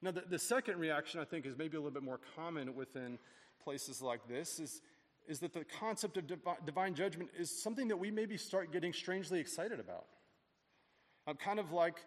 Now, 0.00 0.10
the, 0.10 0.24
the 0.28 0.38
second 0.38 0.78
reaction, 0.78 1.20
I 1.20 1.24
think, 1.24 1.46
is 1.46 1.56
maybe 1.56 1.76
a 1.76 1.80
little 1.80 1.92
bit 1.92 2.02
more 2.02 2.20
common 2.36 2.74
within 2.74 3.18
places 3.62 4.02
like 4.02 4.26
this, 4.28 4.58
is, 4.58 4.80
is 5.26 5.38
that 5.40 5.52
the 5.52 5.64
concept 5.64 6.16
of 6.16 6.26
divi- 6.26 6.40
divine 6.64 6.94
judgment 6.94 7.30
is 7.38 7.50
something 7.62 7.88
that 7.88 7.96
we 7.96 8.10
maybe 8.10 8.36
start 8.36 8.72
getting 8.72 8.92
strangely 8.92 9.40
excited 9.40 9.80
about. 9.80 10.06
I'm 11.26 11.36
kind 11.36 11.58
of 11.58 11.72
like 11.72 12.04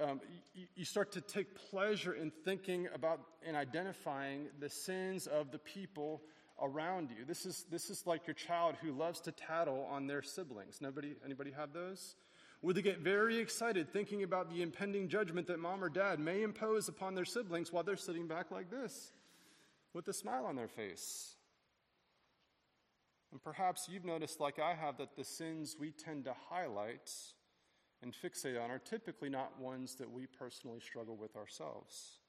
um, 0.00 0.20
you, 0.54 0.66
you 0.74 0.84
start 0.84 1.12
to 1.12 1.20
take 1.20 1.54
pleasure 1.70 2.14
in 2.14 2.30
thinking 2.44 2.88
about 2.94 3.20
and 3.46 3.56
identifying 3.56 4.48
the 4.58 4.68
sins 4.68 5.26
of 5.26 5.52
the 5.52 5.58
people 5.58 6.22
around 6.60 7.10
you. 7.10 7.24
This 7.24 7.46
is, 7.46 7.64
this 7.70 7.90
is 7.90 8.06
like 8.06 8.26
your 8.26 8.34
child 8.34 8.76
who 8.80 8.92
loves 8.92 9.20
to 9.22 9.32
tattle 9.32 9.86
on 9.90 10.06
their 10.06 10.22
siblings. 10.22 10.80
Nobody, 10.80 11.16
anybody 11.24 11.50
have 11.52 11.72
those? 11.72 12.16
Would 12.62 12.76
they 12.76 12.82
get 12.82 13.00
very 13.00 13.38
excited 13.38 13.92
thinking 13.92 14.22
about 14.22 14.50
the 14.50 14.62
impending 14.62 15.08
judgment 15.08 15.46
that 15.48 15.58
mom 15.58 15.84
or 15.84 15.88
dad 15.88 16.18
may 16.18 16.42
impose 16.42 16.88
upon 16.88 17.14
their 17.14 17.24
siblings 17.24 17.72
while 17.72 17.84
they're 17.84 17.96
sitting 17.96 18.26
back 18.26 18.50
like 18.50 18.70
this 18.70 19.12
with 19.92 20.08
a 20.08 20.12
smile 20.12 20.46
on 20.46 20.56
their 20.56 20.68
face? 20.68 21.34
And 23.32 23.42
perhaps 23.42 23.88
you've 23.92 24.04
noticed, 24.04 24.40
like 24.40 24.58
I 24.58 24.74
have, 24.74 24.96
that 24.98 25.16
the 25.16 25.24
sins 25.24 25.76
we 25.78 25.90
tend 25.90 26.24
to 26.24 26.34
highlight 26.48 27.10
and 28.02 28.14
fixate 28.14 28.62
on 28.62 28.70
are 28.70 28.78
typically 28.78 29.28
not 29.28 29.60
ones 29.60 29.96
that 29.96 30.10
we 30.10 30.26
personally 30.26 30.80
struggle 30.80 31.16
with 31.16 31.36
ourselves. 31.36 32.20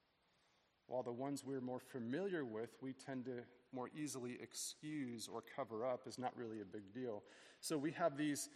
While 0.88 1.04
the 1.04 1.12
ones 1.12 1.44
we're 1.46 1.62
more 1.62 1.80
familiar 1.80 2.44
with, 2.44 2.72
we 2.82 2.94
tend 2.94 3.26
to 3.26 3.44
more 3.74 3.90
easily 3.96 4.38
excuse 4.42 5.28
or 5.32 5.44
cover 5.56 5.86
up 5.86 6.08
is 6.08 6.18
not 6.18 6.36
really 6.38 6.62
a 6.62 6.66
big 6.66 6.94
deal. 6.94 7.24
So 7.62 7.78
we 7.78 7.92
have 7.92 8.18
these 8.18 8.50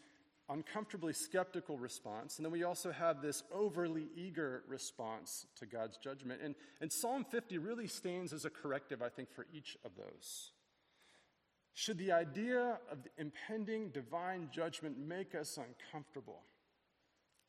uncomfortably 0.50 1.14
skeptical 1.14 1.78
response, 1.78 2.38
and 2.38 2.46
then 2.46 2.52
we 2.52 2.64
also 2.64 2.92
have 2.92 3.22
this 3.22 3.44
overly 3.54 4.08
eager 4.16 4.64
response 4.68 5.46
to 5.58 5.66
God's 5.66 5.98
judgment. 5.98 6.42
And, 6.44 6.56
and 6.82 6.92
Psalm 6.92 7.26
50 7.30 7.58
really 7.58 7.88
stands 7.88 8.34
as 8.34 8.46
a 8.46 8.50
corrective, 8.50 9.02
I 9.02 9.10
think, 9.10 9.34
for 9.34 9.46
each 9.54 9.78
of 9.86 9.92
those. 9.96 10.52
Should 11.74 11.98
the 11.98 12.12
idea 12.12 12.80
of 12.92 13.04
the 13.04 13.10
impending 13.18 13.90
divine 13.90 14.50
judgment 14.52 14.98
make 15.00 15.36
us 15.36 15.58
uncomfortable? 15.58 16.42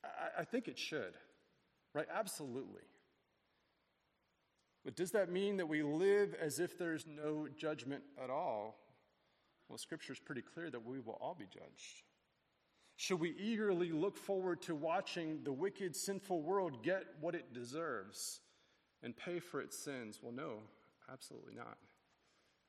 I, 0.05 0.43
I 0.43 0.45
think 0.45 0.69
it 0.69 0.79
should, 0.79 1.15
right? 1.95 2.07
Absolutely. 2.13 2.83
But 4.85 4.97
does 4.97 5.13
that 5.13 5.31
mean 5.31 5.57
that 5.59 5.69
we 5.69 5.83
live 5.83 6.35
as 6.41 6.59
if 6.59 6.77
there's 6.77 7.07
no 7.07 7.47
judgment 7.57 8.03
at 8.23 8.31
all? 8.31 8.79
Well, 9.69 9.79
Scripture 9.79 10.13
is 10.13 10.19
pretty 10.19 10.43
clear 10.43 10.71
that 10.71 10.85
we 10.85 10.99
will 10.99 11.19
all 11.21 11.37
be 11.39 11.47
judged. 11.47 12.03
Should 12.97 13.21
we 13.21 13.35
eagerly 13.39 13.91
look 13.91 14.17
forward 14.17 14.61
to 14.63 14.75
watching 14.75 15.41
the 15.45 15.53
wicked, 15.53 15.97
sinful 15.97 16.43
world 16.43 16.83
get 16.83 17.05
what 17.21 17.35
it 17.35 17.53
deserves 17.53 18.41
and 19.03 19.17
pay 19.17 19.39
for 19.39 19.61
its 19.61 19.79
sins? 19.79 20.21
Well, 20.23 20.33
no, 20.33 20.59
absolutely 21.11 21.55
not. 21.55 21.79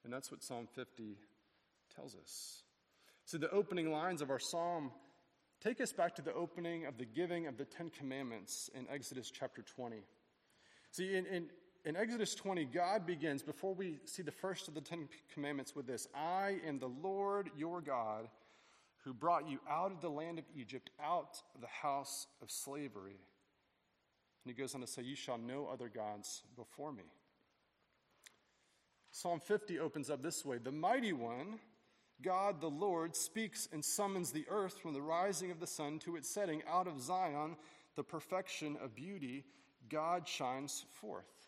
And 0.03 0.13
that's 0.13 0.32
what 0.32 0.43
Psalm 0.43 0.67
50 0.74 1.17
tells 1.96 2.15
us. 2.15 2.63
So, 3.25 3.38
the 3.38 3.50
opening 3.51 3.91
lines 3.91 4.22
of 4.22 4.29
our 4.29 4.39
psalm 4.39 4.91
take 5.62 5.79
us 5.79 5.93
back 5.93 6.15
to 6.15 6.22
the 6.22 6.34
opening 6.34 6.86
of 6.86 6.98
the 6.98 7.05
giving 7.05 7.48
of 7.48 7.58
the 7.58 7.65
Ten 7.65 7.89
Commandments 7.89 8.70
in 8.75 8.86
Exodus 8.89 9.32
chapter 9.32 9.62
20. 9.62 10.03
See, 10.91 11.15
in, 11.15 11.25
in 11.25 11.50
in 11.86 11.98
Exodus 11.98 12.34
20, 12.36 12.66
God 12.66 13.06
begins, 13.06 13.44
before 13.44 13.74
we 13.74 14.00
see 14.06 14.24
the 14.24 14.32
first 14.32 14.68
of 14.68 14.74
the 14.74 14.82
Ten 14.82 15.10
Commandments, 15.34 15.75
with 15.75 15.86
this 15.86 16.08
I 16.16 16.58
am 16.66 16.80
the 16.80 16.88
Lord 16.88 17.50
your 17.58 17.82
God 17.82 18.30
who 19.04 19.13
brought 19.13 19.50
you 19.50 19.60
out 19.70 19.92
of 19.92 20.00
the 20.00 20.10
land 20.10 20.40
of 20.40 20.46
Egypt, 20.56 20.90
out 21.04 21.42
of 21.54 21.62
the 21.62 21.68
house 21.68 22.28
of 22.42 22.50
slavery. 22.50 23.18
And 24.44 24.54
he 24.54 24.54
goes 24.54 24.75
on 24.75 24.82
to 24.82 24.88
say, 24.88 25.02
You 25.02 25.16
shall 25.16 25.38
know 25.38 25.68
other 25.72 25.90
gods 25.90 26.44
before 26.56 26.94
me. 26.94 27.04
Psalm 29.12 29.40
50 29.40 29.80
opens 29.80 30.10
up 30.10 30.24
this 30.24 30.46
way 30.46 30.60
The 30.60 30.72
mighty 30.72 31.12
one, 31.12 31.60
God 32.22 32.62
the 32.62 32.70
Lord, 32.70 33.13
speaks 33.13 33.68
and 33.74 33.84
summons 33.84 34.32
the 34.32 34.46
earth 34.50 34.80
from 34.80 34.94
the 34.94 35.02
rising 35.02 35.52
of 35.52 35.60
the 35.60 35.68
sun 35.68 36.00
to 36.00 36.16
its 36.16 36.30
setting. 36.30 36.63
Out 36.66 36.88
of 36.88 37.02
Zion, 37.02 37.58
the 37.98 38.04
perfection 38.04 38.78
of 38.82 38.96
beauty, 38.96 39.44
God 39.90 40.28
shines 40.28 40.86
forth. 40.94 41.43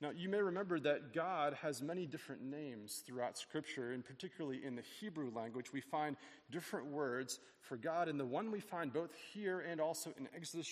Now, 0.00 0.10
you 0.16 0.28
may 0.28 0.40
remember 0.40 0.78
that 0.80 1.12
God 1.12 1.54
has 1.60 1.82
many 1.82 2.06
different 2.06 2.40
names 2.40 3.02
throughout 3.04 3.36
Scripture, 3.36 3.90
and 3.92 4.04
particularly 4.04 4.64
in 4.64 4.76
the 4.76 4.82
Hebrew 5.00 5.32
language, 5.34 5.72
we 5.72 5.80
find 5.80 6.16
different 6.52 6.86
words 6.86 7.40
for 7.60 7.76
God. 7.76 8.08
And 8.08 8.18
the 8.18 8.24
one 8.24 8.52
we 8.52 8.60
find 8.60 8.92
both 8.92 9.10
here 9.32 9.60
and 9.60 9.80
also 9.80 10.14
in 10.16 10.28
Exodus, 10.36 10.70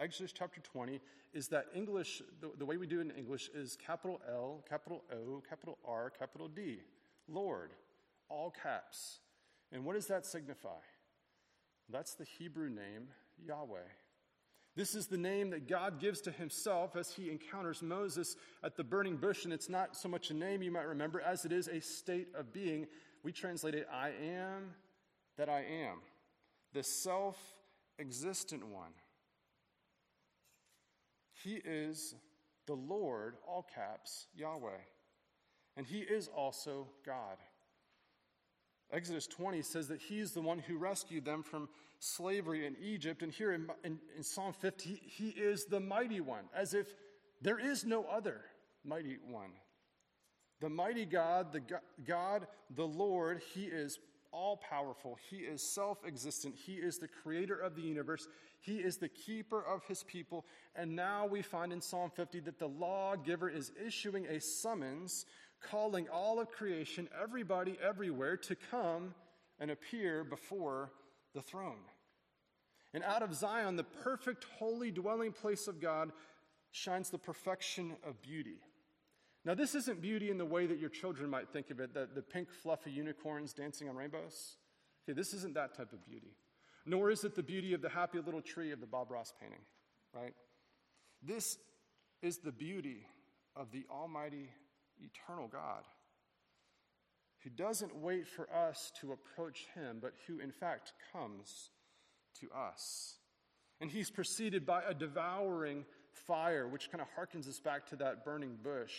Exodus 0.00 0.32
chapter 0.32 0.62
20 0.62 0.98
is 1.34 1.48
that 1.48 1.66
English, 1.74 2.22
the, 2.40 2.52
the 2.58 2.64
way 2.64 2.78
we 2.78 2.86
do 2.86 3.00
it 3.00 3.02
in 3.02 3.10
English, 3.10 3.50
is 3.54 3.76
capital 3.76 4.22
L, 4.26 4.64
capital 4.66 5.02
O, 5.12 5.42
capital 5.46 5.76
R, 5.84 6.08
capital 6.08 6.48
D. 6.48 6.78
Lord, 7.28 7.72
all 8.30 8.50
caps. 8.50 9.18
And 9.72 9.84
what 9.84 9.94
does 9.94 10.06
that 10.06 10.24
signify? 10.24 10.80
That's 11.90 12.14
the 12.14 12.24
Hebrew 12.24 12.70
name 12.70 13.08
Yahweh. 13.46 13.88
This 14.76 14.96
is 14.96 15.06
the 15.06 15.16
name 15.16 15.50
that 15.50 15.68
God 15.68 16.00
gives 16.00 16.20
to 16.22 16.32
himself 16.32 16.96
as 16.96 17.12
he 17.12 17.30
encounters 17.30 17.80
Moses 17.80 18.36
at 18.64 18.76
the 18.76 18.82
burning 18.82 19.16
bush. 19.16 19.44
And 19.44 19.52
it's 19.52 19.68
not 19.68 19.96
so 19.96 20.08
much 20.08 20.30
a 20.30 20.34
name 20.34 20.62
you 20.62 20.72
might 20.72 20.88
remember 20.88 21.20
as 21.20 21.44
it 21.44 21.52
is 21.52 21.68
a 21.68 21.80
state 21.80 22.28
of 22.36 22.52
being. 22.52 22.86
We 23.22 23.30
translate 23.30 23.74
it 23.74 23.86
I 23.92 24.08
am 24.08 24.74
that 25.36 25.48
I 25.48 25.60
am, 25.60 25.98
the 26.72 26.82
self 26.82 27.36
existent 27.98 28.66
one. 28.66 28.92
He 31.42 31.60
is 31.64 32.14
the 32.66 32.74
Lord, 32.74 33.34
all 33.46 33.66
caps, 33.74 34.26
Yahweh. 34.34 34.70
And 35.76 35.86
he 35.86 35.98
is 35.98 36.28
also 36.28 36.86
God. 37.04 37.36
Exodus 38.92 39.26
20 39.26 39.62
says 39.62 39.88
that 39.88 40.00
he's 40.00 40.32
the 40.32 40.40
one 40.40 40.58
who 40.60 40.76
rescued 40.76 41.24
them 41.24 41.42
from 41.42 41.68
slavery 42.04 42.66
in 42.66 42.76
Egypt. 42.82 43.22
And 43.22 43.32
here 43.32 43.52
in, 43.52 43.66
in, 43.82 43.98
in 44.16 44.22
Psalm 44.22 44.52
50, 44.52 45.00
he, 45.04 45.28
is 45.28 45.64
the 45.64 45.80
mighty 45.80 46.20
one, 46.20 46.44
as 46.54 46.74
if 46.74 46.94
there 47.40 47.58
is 47.58 47.84
no 47.84 48.04
other 48.04 48.42
mighty 48.84 49.18
one. 49.26 49.50
The 50.60 50.68
mighty 50.68 51.04
God, 51.04 51.52
the 51.52 51.62
God, 52.06 52.46
the 52.74 52.86
Lord, 52.86 53.42
he 53.54 53.64
is 53.64 53.98
all 54.32 54.56
powerful. 54.56 55.18
He 55.30 55.38
is 55.38 55.62
self 55.62 55.98
existent. 56.06 56.54
He 56.56 56.74
is 56.74 56.98
the 56.98 57.08
creator 57.08 57.58
of 57.58 57.74
the 57.74 57.82
universe. 57.82 58.26
He 58.60 58.76
is 58.76 58.96
the 58.96 59.08
keeper 59.08 59.62
of 59.62 59.84
his 59.84 60.02
people. 60.04 60.44
And 60.74 60.96
now 60.96 61.26
we 61.26 61.42
find 61.42 61.72
in 61.72 61.80
Psalm 61.80 62.10
50 62.10 62.40
that 62.40 62.58
the 62.58 62.68
lawgiver 62.68 63.48
is 63.48 63.72
issuing 63.84 64.26
a 64.26 64.40
summons 64.40 65.26
calling 65.70 66.08
all 66.08 66.40
of 66.40 66.50
creation, 66.50 67.08
everybody, 67.22 67.78
everywhere, 67.82 68.36
to 68.36 68.56
come 68.70 69.14
and 69.58 69.70
appear 69.70 70.24
before 70.24 70.90
the 71.34 71.42
throne. 71.42 71.78
And 72.94 73.02
out 73.02 73.22
of 73.22 73.34
Zion, 73.34 73.74
the 73.76 73.84
perfect, 73.84 74.46
holy 74.58 74.92
dwelling 74.92 75.32
place 75.32 75.66
of 75.66 75.80
God, 75.80 76.12
shines 76.70 77.10
the 77.10 77.18
perfection 77.18 77.96
of 78.06 78.22
beauty. 78.22 78.60
Now, 79.44 79.54
this 79.54 79.74
isn't 79.74 80.00
beauty 80.00 80.30
in 80.30 80.38
the 80.38 80.44
way 80.44 80.66
that 80.66 80.78
your 80.78 80.88
children 80.88 81.28
might 81.28 81.52
think 81.52 81.70
of 81.70 81.80
it, 81.80 81.92
the, 81.92 82.08
the 82.14 82.22
pink, 82.22 82.50
fluffy 82.50 82.90
unicorns 82.90 83.52
dancing 83.52 83.88
on 83.88 83.96
rainbows. 83.96 84.56
Okay, 85.04 85.14
this 85.14 85.34
isn't 85.34 85.54
that 85.54 85.76
type 85.76 85.92
of 85.92 86.04
beauty. 86.06 86.36
Nor 86.86 87.10
is 87.10 87.24
it 87.24 87.34
the 87.34 87.42
beauty 87.42 87.74
of 87.74 87.82
the 87.82 87.88
happy 87.88 88.20
little 88.20 88.40
tree 88.40 88.70
of 88.72 88.80
the 88.80 88.86
Bob 88.86 89.10
Ross 89.10 89.32
painting, 89.40 89.60
right? 90.14 90.34
This 91.22 91.58
is 92.22 92.38
the 92.38 92.52
beauty 92.52 93.06
of 93.56 93.70
the 93.70 93.84
Almighty 93.90 94.50
eternal 95.00 95.48
God 95.48 95.84
who 97.42 97.50
doesn't 97.50 97.94
wait 97.94 98.26
for 98.26 98.48
us 98.52 98.90
to 99.00 99.12
approach 99.12 99.66
him, 99.74 99.98
but 100.00 100.14
who 100.26 100.38
in 100.38 100.50
fact 100.50 100.92
comes 101.12 101.70
to 102.40 102.50
us. 102.56 103.16
And 103.80 103.90
he's 103.90 104.10
preceded 104.10 104.64
by 104.64 104.82
a 104.82 104.94
devouring 104.94 105.84
fire, 106.26 106.68
which 106.68 106.90
kind 106.90 107.02
of 107.02 107.08
harkens 107.16 107.48
us 107.48 107.60
back 107.60 107.86
to 107.88 107.96
that 107.96 108.24
burning 108.24 108.56
bush, 108.62 108.92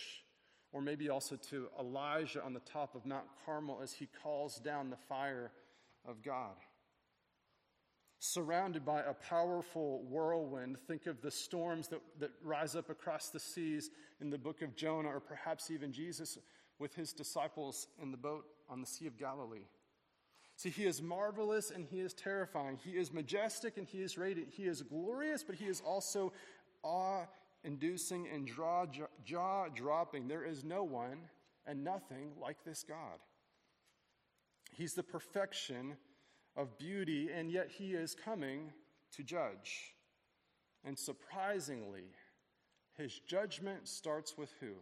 or 0.72 0.82
maybe 0.82 1.10
also 1.10 1.38
to 1.50 1.68
Elijah 1.80 2.44
on 2.44 2.54
the 2.54 2.60
top 2.60 2.96
of 2.96 3.06
Mount 3.06 3.26
Carmel 3.46 3.80
as 3.82 3.94
he 3.94 4.10
calls 4.22 4.58
down 4.58 4.90
the 4.90 4.98
fire 4.98 5.52
of 6.08 6.22
God. 6.22 6.56
Surrounded 8.20 8.86
by 8.86 9.02
a 9.02 9.14
powerful 9.14 10.04
whirlwind, 10.10 10.78
think 10.88 11.06
of 11.06 11.22
the 11.22 11.32
storms 11.32 11.88
that, 11.90 12.02
that 12.20 12.32
rise 12.44 12.76
up 12.76 12.90
across 12.90 13.30
the 13.30 13.40
seas 13.40 13.92
in 14.20 14.30
the 14.30 14.38
book 14.38 14.62
of 14.62 14.76
Jonah, 14.76 15.10
or 15.10 15.20
perhaps 15.20 15.70
even 15.70 15.92
Jesus 15.92 16.38
with 16.80 16.96
his 16.96 17.14
disciples 17.14 17.88
in 18.02 18.12
the 18.12 18.18
boat 18.18 18.46
on 18.70 18.82
the 18.82 18.88
Sea 18.88 19.08
of 19.08 19.18
Galilee. 19.18 19.68
See, 20.58 20.70
he 20.70 20.86
is 20.86 21.02
marvelous 21.02 21.70
and 21.72 21.86
he 21.86 22.00
is 22.00 22.14
terrifying. 22.14 22.80
He 22.84 22.92
is 22.92 23.12
majestic 23.12 23.78
and 23.78 23.86
he 23.86 24.02
is 24.02 24.18
radiant. 24.18 24.50
He 24.52 24.64
is 24.64 24.82
glorious, 24.82 25.44
but 25.44 25.56
he 25.56 25.66
is 25.66 25.82
also 25.82 26.32
awe 26.82 27.26
inducing 27.64 28.28
and 28.34 28.48
jaw 28.48 29.68
dropping. 29.76 30.28
There 30.28 30.46
is 30.46 30.64
no 30.64 30.84
one 30.84 31.20
and 31.66 31.84
nothing 31.84 32.32
like 32.40 32.64
this 32.64 32.86
God. 32.88 33.20
He's 34.72 34.94
the 34.94 35.04
perfection 35.04 35.98
of 36.56 36.78
beauty, 36.78 37.30
and 37.34 37.52
yet 37.52 37.70
he 37.70 37.94
is 37.94 38.16
coming 38.16 38.72
to 39.16 39.24
judge. 39.24 39.96
And 40.86 40.98
surprisingly, 40.98 42.06
his 42.98 43.20
judgment 43.28 43.88
starts 43.88 44.38
with 44.38 44.54
who? 44.60 44.76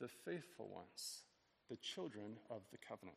The 0.00 0.08
faithful 0.08 0.68
ones, 0.68 1.24
the 1.68 1.76
children 1.76 2.38
of 2.50 2.62
the 2.70 2.78
covenant. 2.78 3.16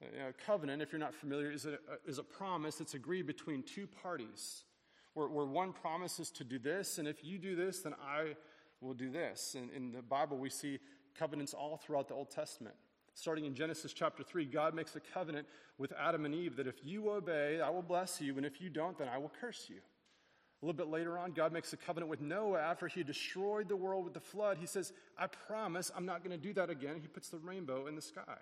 You 0.00 0.18
know, 0.18 0.32
covenant, 0.46 0.80
if 0.80 0.92
you're 0.92 0.98
not 0.98 1.14
familiar, 1.14 1.50
is 1.50 1.66
a, 1.66 1.78
is 2.06 2.18
a 2.18 2.22
promise 2.22 2.76
that's 2.76 2.94
agreed 2.94 3.26
between 3.26 3.62
two 3.62 3.86
parties, 3.86 4.64
where, 5.14 5.28
where 5.28 5.44
one 5.44 5.72
promises 5.72 6.30
to 6.32 6.44
do 6.44 6.58
this, 6.58 6.98
and 6.98 7.06
if 7.06 7.22
you 7.22 7.38
do 7.38 7.54
this, 7.54 7.80
then 7.80 7.94
I 8.02 8.34
will 8.80 8.94
do 8.94 9.10
this. 9.10 9.54
And 9.58 9.70
in 9.70 9.92
the 9.92 10.02
Bible, 10.02 10.38
we 10.38 10.48
see 10.48 10.78
covenants 11.18 11.52
all 11.52 11.76
throughout 11.76 12.08
the 12.08 12.14
Old 12.14 12.30
Testament. 12.30 12.74
Starting 13.14 13.44
in 13.44 13.54
Genesis 13.54 13.92
chapter 13.92 14.22
3, 14.22 14.46
God 14.46 14.74
makes 14.74 14.96
a 14.96 15.00
covenant 15.00 15.46
with 15.76 15.92
Adam 16.00 16.24
and 16.24 16.34
Eve 16.34 16.56
that 16.56 16.66
if 16.66 16.76
you 16.82 17.10
obey, 17.10 17.60
I 17.60 17.68
will 17.68 17.82
bless 17.82 18.20
you, 18.20 18.36
and 18.38 18.46
if 18.46 18.60
you 18.60 18.70
don't, 18.70 18.96
then 18.96 19.08
I 19.08 19.18
will 19.18 19.32
curse 19.40 19.66
you. 19.68 19.76
A 20.62 20.66
little 20.66 20.76
bit 20.76 20.88
later 20.88 21.18
on, 21.18 21.32
God 21.32 21.52
makes 21.52 21.72
a 21.72 21.76
covenant 21.76 22.08
with 22.08 22.20
Noah 22.20 22.60
after 22.60 22.86
he 22.86 23.02
destroyed 23.02 23.68
the 23.68 23.76
world 23.76 24.04
with 24.04 24.14
the 24.14 24.20
flood. 24.20 24.58
He 24.58 24.66
says, 24.66 24.92
I 25.18 25.26
promise 25.26 25.90
I'm 25.94 26.06
not 26.06 26.22
going 26.22 26.38
to 26.38 26.42
do 26.42 26.52
that 26.54 26.70
again. 26.70 26.98
He 27.00 27.08
puts 27.08 27.28
the 27.28 27.38
rainbow 27.38 27.86
in 27.86 27.96
the 27.96 28.02
sky. 28.02 28.36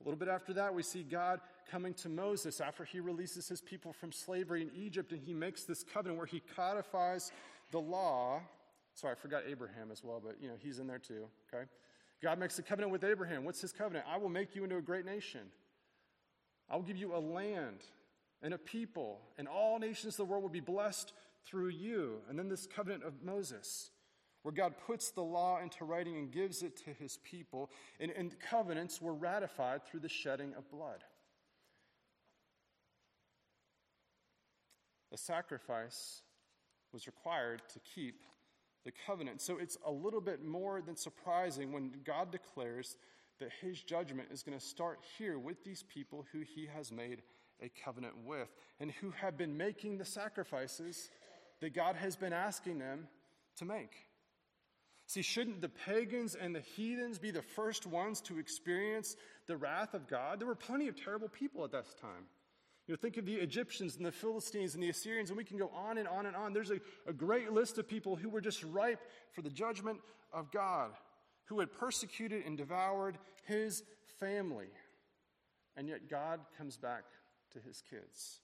A 0.00 0.04
little 0.04 0.18
bit 0.18 0.28
after 0.28 0.54
that, 0.54 0.74
we 0.74 0.82
see 0.82 1.02
God 1.02 1.40
coming 1.70 1.92
to 1.94 2.08
Moses 2.08 2.60
after 2.60 2.84
he 2.84 3.00
releases 3.00 3.48
his 3.48 3.60
people 3.60 3.92
from 3.92 4.12
slavery 4.12 4.62
in 4.62 4.70
Egypt, 4.74 5.12
and 5.12 5.20
he 5.20 5.34
makes 5.34 5.64
this 5.64 5.84
covenant 5.84 6.16
where 6.16 6.26
he 6.26 6.42
codifies 6.56 7.32
the 7.70 7.80
law. 7.80 8.40
Sorry, 8.94 9.12
I 9.12 9.20
forgot 9.20 9.42
Abraham 9.46 9.90
as 9.90 10.02
well, 10.02 10.20
but 10.24 10.36
you 10.40 10.48
know, 10.48 10.54
he's 10.58 10.78
in 10.78 10.86
there 10.86 10.98
too, 10.98 11.26
okay? 11.52 11.64
God 12.22 12.38
makes 12.38 12.58
a 12.58 12.62
covenant 12.62 12.92
with 12.92 13.04
Abraham. 13.04 13.44
What's 13.44 13.60
his 13.60 13.72
covenant? 13.72 14.06
I 14.08 14.16
will 14.16 14.28
make 14.28 14.54
you 14.54 14.64
into 14.64 14.76
a 14.76 14.82
great 14.82 15.04
nation. 15.04 15.40
I 16.68 16.76
will 16.76 16.82
give 16.82 16.96
you 16.96 17.14
a 17.14 17.18
land 17.18 17.84
and 18.42 18.54
a 18.54 18.58
people, 18.58 19.20
and 19.38 19.46
all 19.46 19.78
nations 19.78 20.14
of 20.14 20.18
the 20.18 20.24
world 20.24 20.42
will 20.42 20.50
be 20.50 20.60
blessed 20.60 21.12
through 21.44 21.68
you. 21.68 22.16
And 22.28 22.38
then 22.38 22.48
this 22.48 22.66
covenant 22.66 23.04
of 23.04 23.22
Moses, 23.22 23.90
where 24.42 24.52
God 24.52 24.74
puts 24.86 25.10
the 25.10 25.22
law 25.22 25.60
into 25.60 25.84
writing 25.84 26.16
and 26.16 26.30
gives 26.30 26.62
it 26.62 26.76
to 26.84 26.92
his 26.92 27.18
people, 27.24 27.70
and, 27.98 28.10
and 28.10 28.34
covenants 28.40 29.00
were 29.00 29.14
ratified 29.14 29.84
through 29.84 30.00
the 30.00 30.08
shedding 30.08 30.54
of 30.56 30.70
blood. 30.70 31.04
A 35.12 35.18
sacrifice 35.18 36.22
was 36.92 37.06
required 37.06 37.62
to 37.72 37.80
keep 37.80 38.22
the 38.84 38.92
covenant. 39.06 39.40
So 39.40 39.58
it's 39.58 39.76
a 39.84 39.90
little 39.90 40.20
bit 40.20 40.42
more 40.44 40.80
than 40.80 40.96
surprising 40.96 41.72
when 41.72 41.92
God 42.04 42.32
declares 42.32 42.96
that 43.38 43.50
his 43.60 43.82
judgment 43.82 44.28
is 44.30 44.42
going 44.42 44.58
to 44.58 44.64
start 44.64 45.00
here 45.18 45.38
with 45.38 45.64
these 45.64 45.82
people 45.82 46.26
who 46.32 46.40
he 46.40 46.68
has 46.74 46.92
made 46.92 47.22
a 47.62 47.70
covenant 47.84 48.14
with 48.24 48.48
and 48.78 48.90
who 48.90 49.10
have 49.10 49.36
been 49.36 49.56
making 49.56 49.98
the 49.98 50.04
sacrifices 50.04 51.10
that 51.60 51.74
God 51.74 51.96
has 51.96 52.16
been 52.16 52.32
asking 52.32 52.78
them 52.78 53.06
to 53.56 53.64
make. 53.64 54.06
See, 55.10 55.22
shouldn't 55.22 55.60
the 55.60 55.68
pagans 55.68 56.36
and 56.36 56.54
the 56.54 56.60
heathens 56.60 57.18
be 57.18 57.32
the 57.32 57.42
first 57.42 57.84
ones 57.84 58.20
to 58.20 58.38
experience 58.38 59.16
the 59.48 59.56
wrath 59.56 59.92
of 59.92 60.06
God? 60.06 60.38
There 60.38 60.46
were 60.46 60.54
plenty 60.54 60.86
of 60.86 60.94
terrible 60.94 61.28
people 61.28 61.64
at 61.64 61.72
this 61.72 61.96
time. 62.00 62.28
You 62.86 62.94
know, 62.94 62.96
think 62.96 63.16
of 63.16 63.26
the 63.26 63.34
Egyptians 63.34 63.96
and 63.96 64.06
the 64.06 64.12
Philistines 64.12 64.74
and 64.74 64.82
the 64.84 64.88
Assyrians, 64.88 65.30
and 65.30 65.36
we 65.36 65.42
can 65.42 65.58
go 65.58 65.68
on 65.74 65.98
and 65.98 66.06
on 66.06 66.26
and 66.26 66.36
on. 66.36 66.52
There's 66.52 66.70
a, 66.70 66.78
a 67.08 67.12
great 67.12 67.50
list 67.50 67.76
of 67.76 67.88
people 67.88 68.14
who 68.14 68.28
were 68.28 68.40
just 68.40 68.62
ripe 68.62 69.00
for 69.32 69.42
the 69.42 69.50
judgment 69.50 69.98
of 70.32 70.52
God, 70.52 70.92
who 71.46 71.58
had 71.58 71.72
persecuted 71.72 72.46
and 72.46 72.56
devoured 72.56 73.18
his 73.46 73.82
family. 74.20 74.68
And 75.76 75.88
yet 75.88 76.08
God 76.08 76.38
comes 76.56 76.76
back 76.76 77.02
to 77.54 77.58
his 77.58 77.82
kids. 77.90 78.38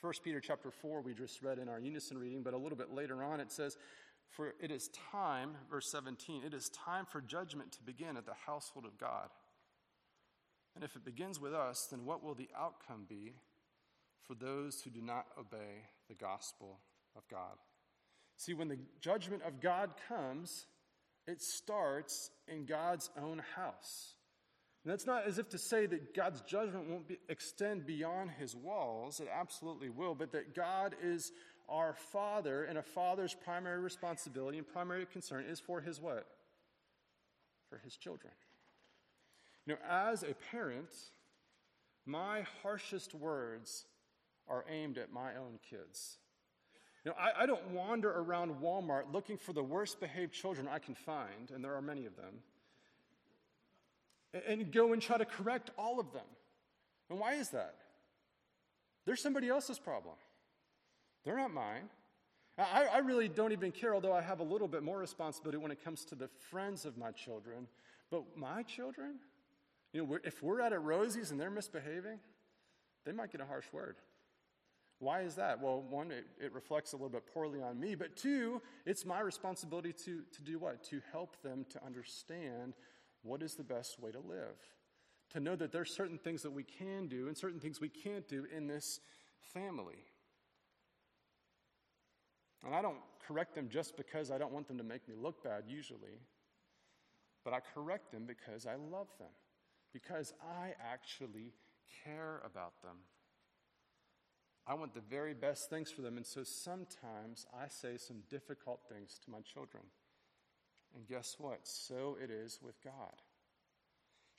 1 0.00 0.12
Peter 0.24 0.40
chapter 0.40 0.72
4, 0.72 1.02
we 1.02 1.14
just 1.14 1.40
read 1.40 1.60
in 1.60 1.68
our 1.68 1.78
unison 1.78 2.18
reading, 2.18 2.42
but 2.42 2.52
a 2.52 2.58
little 2.58 2.78
bit 2.78 2.92
later 2.92 3.22
on 3.22 3.38
it 3.38 3.52
says, 3.52 3.76
For 4.30 4.54
it 4.60 4.70
is 4.70 4.90
time, 5.10 5.56
verse 5.70 5.90
17, 5.90 6.44
it 6.44 6.54
is 6.54 6.68
time 6.68 7.04
for 7.04 7.20
judgment 7.20 7.72
to 7.72 7.82
begin 7.82 8.16
at 8.16 8.26
the 8.26 8.34
household 8.46 8.86
of 8.86 8.96
God. 8.98 9.28
And 10.74 10.84
if 10.84 10.94
it 10.94 11.04
begins 11.04 11.40
with 11.40 11.52
us, 11.52 11.88
then 11.90 12.04
what 12.04 12.22
will 12.22 12.34
the 12.34 12.48
outcome 12.56 13.06
be 13.08 13.34
for 14.22 14.34
those 14.34 14.80
who 14.82 14.90
do 14.90 15.00
not 15.00 15.26
obey 15.38 15.84
the 16.08 16.14
gospel 16.14 16.78
of 17.16 17.26
God? 17.28 17.56
See, 18.36 18.54
when 18.54 18.68
the 18.68 18.78
judgment 19.00 19.42
of 19.42 19.60
God 19.60 19.90
comes, 20.08 20.66
it 21.26 21.42
starts 21.42 22.30
in 22.46 22.66
God's 22.66 23.10
own 23.20 23.42
house. 23.56 24.14
And 24.84 24.90
that's 24.90 25.06
not 25.06 25.26
as 25.26 25.38
if 25.38 25.48
to 25.50 25.58
say 25.58 25.84
that 25.86 26.14
God's 26.14 26.40
judgment 26.42 26.88
won't 26.88 27.06
be, 27.06 27.18
extend 27.28 27.84
beyond 27.84 28.30
his 28.30 28.56
walls. 28.56 29.20
It 29.20 29.28
absolutely 29.30 29.90
will. 29.90 30.14
But 30.14 30.32
that 30.32 30.54
God 30.54 30.94
is 31.02 31.32
our 31.70 31.94
Father, 31.94 32.64
and 32.64 32.78
a 32.78 32.82
father's 32.82 33.34
primary 33.34 33.80
responsibility 33.80 34.58
and 34.58 34.66
primary 34.66 35.06
concern 35.06 35.44
is 35.48 35.60
for 35.60 35.80
his 35.80 36.00
what? 36.00 36.26
For 37.68 37.78
his 37.78 37.96
children. 37.96 38.32
You 39.66 39.74
know, 39.74 39.80
as 39.88 40.22
a 40.22 40.34
parent, 40.50 40.94
my 42.06 42.44
harshest 42.62 43.14
words 43.14 43.84
are 44.48 44.64
aimed 44.68 44.98
at 44.98 45.12
my 45.12 45.36
own 45.36 45.58
kids. 45.68 46.18
You 47.04 47.12
know, 47.12 47.16
I, 47.18 47.44
I 47.44 47.46
don't 47.46 47.68
wander 47.68 48.10
around 48.10 48.60
Walmart 48.60 49.12
looking 49.12 49.38
for 49.38 49.52
the 49.52 49.62
worst 49.62 50.00
behaved 50.00 50.32
children 50.32 50.68
I 50.68 50.80
can 50.80 50.94
find, 50.94 51.50
and 51.54 51.64
there 51.64 51.74
are 51.74 51.82
many 51.82 52.04
of 52.06 52.16
them 52.16 52.40
and 54.32 54.72
go 54.72 54.92
and 54.92 55.02
try 55.02 55.18
to 55.18 55.24
correct 55.24 55.70
all 55.76 55.98
of 55.98 56.12
them. 56.12 56.26
And 57.08 57.18
why 57.18 57.34
is 57.34 57.50
that? 57.50 57.74
They're 59.04 59.16
somebody 59.16 59.48
else's 59.48 59.78
problem. 59.78 60.14
They're 61.24 61.36
not 61.36 61.52
mine. 61.52 61.88
I, 62.58 62.86
I, 62.94 62.98
really 62.98 63.28
don't 63.28 63.52
even 63.52 63.72
care, 63.72 63.94
although 63.94 64.12
I 64.12 64.20
have 64.20 64.40
a 64.40 64.44
little 64.44 64.68
bit 64.68 64.82
more 64.82 64.98
responsibility 64.98 65.56
when 65.56 65.70
it 65.70 65.82
comes 65.82 66.04
to 66.06 66.14
the 66.14 66.28
friends 66.50 66.84
of 66.84 66.98
my 66.98 67.10
children. 67.12 67.66
But 68.10 68.24
my 68.36 68.62
children, 68.64 69.16
you 69.92 70.00
know, 70.00 70.04
we're, 70.04 70.20
if 70.24 70.42
we're 70.42 70.60
out 70.60 70.72
at 70.72 70.82
Rosie's 70.82 71.30
and 71.30 71.40
they're 71.40 71.50
misbehaving, 71.50 72.18
they 73.04 73.12
might 73.12 73.32
get 73.32 73.40
a 73.40 73.46
harsh 73.46 73.66
word. 73.72 73.96
Why 74.98 75.22
is 75.22 75.36
that? 75.36 75.62
Well, 75.62 75.82
one, 75.88 76.10
it, 76.10 76.26
it 76.38 76.52
reflects 76.52 76.92
a 76.92 76.96
little 76.96 77.08
bit 77.08 77.24
poorly 77.32 77.62
on 77.62 77.80
me, 77.80 77.94
but 77.94 78.16
two, 78.16 78.60
it's 78.84 79.06
my 79.06 79.20
responsibility 79.20 79.94
to, 80.04 80.22
to 80.30 80.42
do 80.42 80.58
what? 80.58 80.84
To 80.84 81.00
help 81.10 81.40
them 81.42 81.64
to 81.70 81.84
understand 81.84 82.74
what 83.22 83.42
is 83.42 83.54
the 83.54 83.64
best 83.64 83.98
way 83.98 84.10
to 84.10 84.20
live. 84.20 84.56
To 85.30 85.40
know 85.40 85.56
that 85.56 85.72
there's 85.72 85.94
certain 85.94 86.18
things 86.18 86.42
that 86.42 86.50
we 86.50 86.64
can 86.64 87.06
do 87.06 87.28
and 87.28 87.36
certain 87.36 87.60
things 87.60 87.80
we 87.80 87.88
can't 87.88 88.28
do 88.28 88.46
in 88.54 88.66
this 88.66 89.00
family. 89.54 90.04
And 92.64 92.74
I 92.74 92.82
don't 92.82 92.98
correct 93.26 93.54
them 93.54 93.68
just 93.70 93.96
because 93.96 94.30
I 94.30 94.38
don't 94.38 94.52
want 94.52 94.68
them 94.68 94.78
to 94.78 94.84
make 94.84 95.08
me 95.08 95.14
look 95.20 95.42
bad, 95.42 95.64
usually. 95.66 96.18
But 97.44 97.54
I 97.54 97.60
correct 97.74 98.12
them 98.12 98.24
because 98.26 98.66
I 98.66 98.74
love 98.74 99.08
them, 99.18 99.30
because 99.92 100.34
I 100.42 100.74
actually 100.92 101.52
care 102.04 102.42
about 102.44 102.82
them. 102.82 102.96
I 104.66 104.74
want 104.74 104.94
the 104.94 105.00
very 105.00 105.34
best 105.34 105.70
things 105.70 105.90
for 105.90 106.02
them, 106.02 106.16
and 106.16 106.26
so 106.26 106.44
sometimes 106.44 107.46
I 107.52 107.68
say 107.68 107.96
some 107.96 108.18
difficult 108.28 108.80
things 108.88 109.18
to 109.24 109.30
my 109.30 109.40
children. 109.40 109.82
And 110.94 111.08
guess 111.08 111.36
what? 111.38 111.60
So 111.62 112.18
it 112.22 112.30
is 112.30 112.60
with 112.62 112.82
God. 112.84 113.22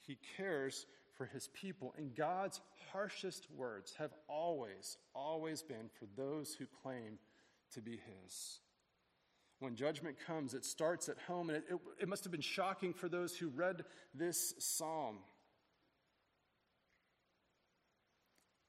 He 0.05 0.17
cares 0.37 0.85
for 1.17 1.25
his 1.25 1.49
people, 1.49 1.93
and 1.97 2.15
God's 2.15 2.61
harshest 2.91 3.47
words 3.55 3.93
have 3.97 4.13
always, 4.27 4.97
always 5.15 5.63
been 5.63 5.89
for 5.97 6.05
those 6.15 6.53
who 6.53 6.65
claim 6.83 7.17
to 7.73 7.81
be 7.81 7.91
his. 7.91 8.59
When 9.59 9.75
judgment 9.75 10.17
comes, 10.25 10.53
it 10.53 10.65
starts 10.65 11.07
at 11.07 11.17
home, 11.27 11.49
and 11.49 11.57
it, 11.59 11.63
it, 11.69 11.79
it 12.01 12.07
must 12.07 12.23
have 12.23 12.31
been 12.31 12.41
shocking 12.41 12.93
for 12.93 13.07
those 13.07 13.37
who 13.37 13.49
read 13.49 13.83
this 14.13 14.55
psalm. 14.57 15.19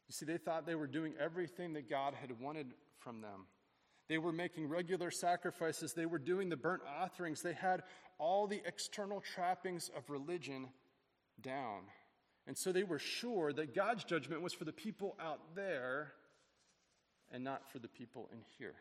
You 0.09 0.13
see, 0.13 0.27
they 0.27 0.37
thought 0.37 0.67
they 0.67 0.75
were 0.75 0.87
doing 0.87 1.15
everything 1.19 1.73
that 1.73 1.89
God 1.89 2.13
had 2.13 2.39
wanted 2.39 2.75
from 2.99 3.23
them. 3.23 3.47
They 4.09 4.19
were 4.19 4.33
making 4.33 4.69
regular 4.69 5.11
sacrifices. 5.11 5.95
They 5.95 6.05
were 6.05 6.19
doing 6.19 6.51
the 6.51 6.57
burnt 6.57 6.83
offerings. 6.87 7.41
They 7.41 7.55
had 7.55 7.83
all 8.19 8.47
the 8.47 8.61
external 8.67 9.23
trappings 9.23 9.91
of 9.97 10.11
religion 10.11 10.69
down. 11.41 11.85
And 12.47 12.59
so 12.59 12.73
they 12.73 12.83
were 12.83 12.99
sure 12.99 13.55
that 13.55 13.75
God's 13.75 14.05
judgment 14.05 14.43
was 14.43 14.53
for 14.53 14.65
the 14.67 14.73
people 14.73 15.17
out 15.19 15.55
there 15.55 16.13
and 17.31 17.43
not 17.43 17.71
for 17.73 17.79
the 17.79 17.89
people 17.89 18.29
in 18.33 18.41
here. 18.59 18.75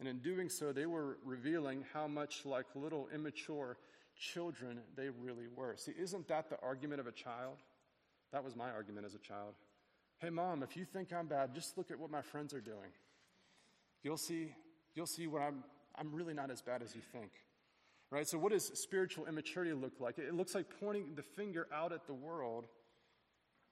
And 0.00 0.08
in 0.08 0.18
doing 0.18 0.48
so, 0.48 0.72
they 0.72 0.86
were 0.86 1.18
revealing 1.24 1.84
how 1.92 2.06
much 2.06 2.44
like 2.44 2.66
little 2.74 3.08
immature 3.14 3.76
children 4.18 4.80
they 4.96 5.08
really 5.08 5.46
were. 5.54 5.74
See, 5.76 5.92
isn't 5.98 6.28
that 6.28 6.50
the 6.50 6.60
argument 6.62 7.00
of 7.00 7.06
a 7.06 7.12
child? 7.12 7.58
That 8.32 8.42
was 8.42 8.56
my 8.56 8.70
argument 8.70 9.06
as 9.06 9.14
a 9.14 9.18
child. 9.18 9.54
Hey, 10.18 10.30
mom, 10.30 10.62
if 10.62 10.76
you 10.76 10.84
think 10.84 11.12
I'm 11.12 11.26
bad, 11.26 11.54
just 11.54 11.76
look 11.76 11.90
at 11.90 11.98
what 11.98 12.10
my 12.10 12.22
friends 12.22 12.54
are 12.54 12.60
doing. 12.60 12.90
You'll 14.02 14.16
see, 14.16 14.52
you'll 14.94 15.06
see 15.06 15.26
what 15.26 15.42
I'm, 15.42 15.64
I'm 15.96 16.12
really 16.12 16.34
not 16.34 16.50
as 16.50 16.60
bad 16.60 16.82
as 16.82 16.94
you 16.94 17.00
think. 17.12 17.30
Right? 18.10 18.28
So, 18.28 18.38
what 18.38 18.52
does 18.52 18.70
spiritual 18.78 19.26
immaturity 19.26 19.72
look 19.72 19.94
like? 19.98 20.18
It 20.18 20.34
looks 20.34 20.54
like 20.54 20.66
pointing 20.80 21.14
the 21.14 21.22
finger 21.22 21.66
out 21.72 21.92
at 21.92 22.06
the 22.06 22.14
world 22.14 22.66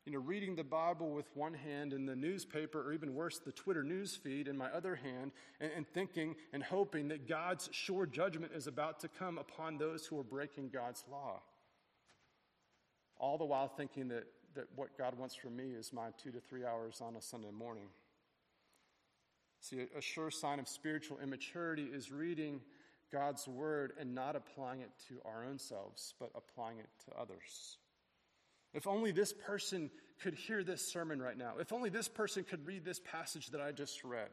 you 0.04 0.12
know, 0.12 0.18
reading 0.18 0.56
the 0.56 0.64
Bible 0.64 1.10
with 1.10 1.26
one 1.34 1.54
hand 1.54 1.92
and 1.92 2.08
the 2.08 2.16
newspaper, 2.16 2.80
or 2.80 2.92
even 2.92 3.14
worse, 3.14 3.38
the 3.38 3.52
Twitter 3.52 3.84
news 3.84 4.16
feed 4.16 4.48
in 4.48 4.56
my 4.56 4.68
other 4.70 4.96
hand, 4.96 5.30
and, 5.60 5.70
and, 5.76 5.86
thinking 5.86 6.34
and 6.52 6.62
hoping 6.62 7.08
that 7.08 7.28
God's 7.28 7.68
sure 7.72 8.04
judgment 8.04 8.52
is 8.54 8.66
about 8.66 8.98
to 9.00 9.08
come 9.08 9.38
upon 9.38 9.78
those 9.78 10.04
who 10.06 10.18
are 10.18 10.24
breaking 10.24 10.70
God's 10.70 11.04
law. 11.10 11.40
All 13.16 13.38
the 13.38 13.44
while 13.44 13.68
thinking 13.68 14.08
that, 14.08 14.26
that 14.54 14.66
what 14.74 14.98
God 14.98 15.16
wants 15.16 15.36
from 15.36 15.56
me 15.56 15.70
is 15.70 15.92
my 15.92 16.08
two 16.20 16.32
to 16.32 16.40
three 16.40 16.64
hours 16.64 17.00
on 17.00 17.14
a 17.14 17.22
Sunday 17.22 17.52
morning. 17.52 17.86
See, 19.60 19.86
a, 19.94 19.98
a 19.98 20.02
sure 20.02 20.32
sign 20.32 20.58
of 20.58 20.66
spiritual 20.66 21.20
immaturity 21.22 21.84
is 21.84 22.10
reading 22.10 22.60
God's 23.12 23.46
word 23.46 23.92
and 24.00 24.12
not 24.12 24.34
applying 24.34 24.80
it 24.80 24.90
to 25.08 25.20
our 25.24 25.44
own 25.44 25.60
selves, 25.60 26.14
but 26.18 26.30
applying 26.34 26.78
it 26.78 26.88
to 27.04 27.16
others. 27.16 27.76
If 28.74 28.86
only 28.86 29.12
this 29.12 29.32
person 29.32 29.90
could 30.22 30.34
hear 30.34 30.62
this 30.62 30.86
sermon 30.86 31.20
right 31.20 31.36
now. 31.36 31.54
If 31.58 31.72
only 31.72 31.90
this 31.90 32.08
person 32.08 32.44
could 32.44 32.66
read 32.66 32.84
this 32.84 33.00
passage 33.00 33.48
that 33.48 33.60
I 33.60 33.72
just 33.72 34.04
read. 34.04 34.30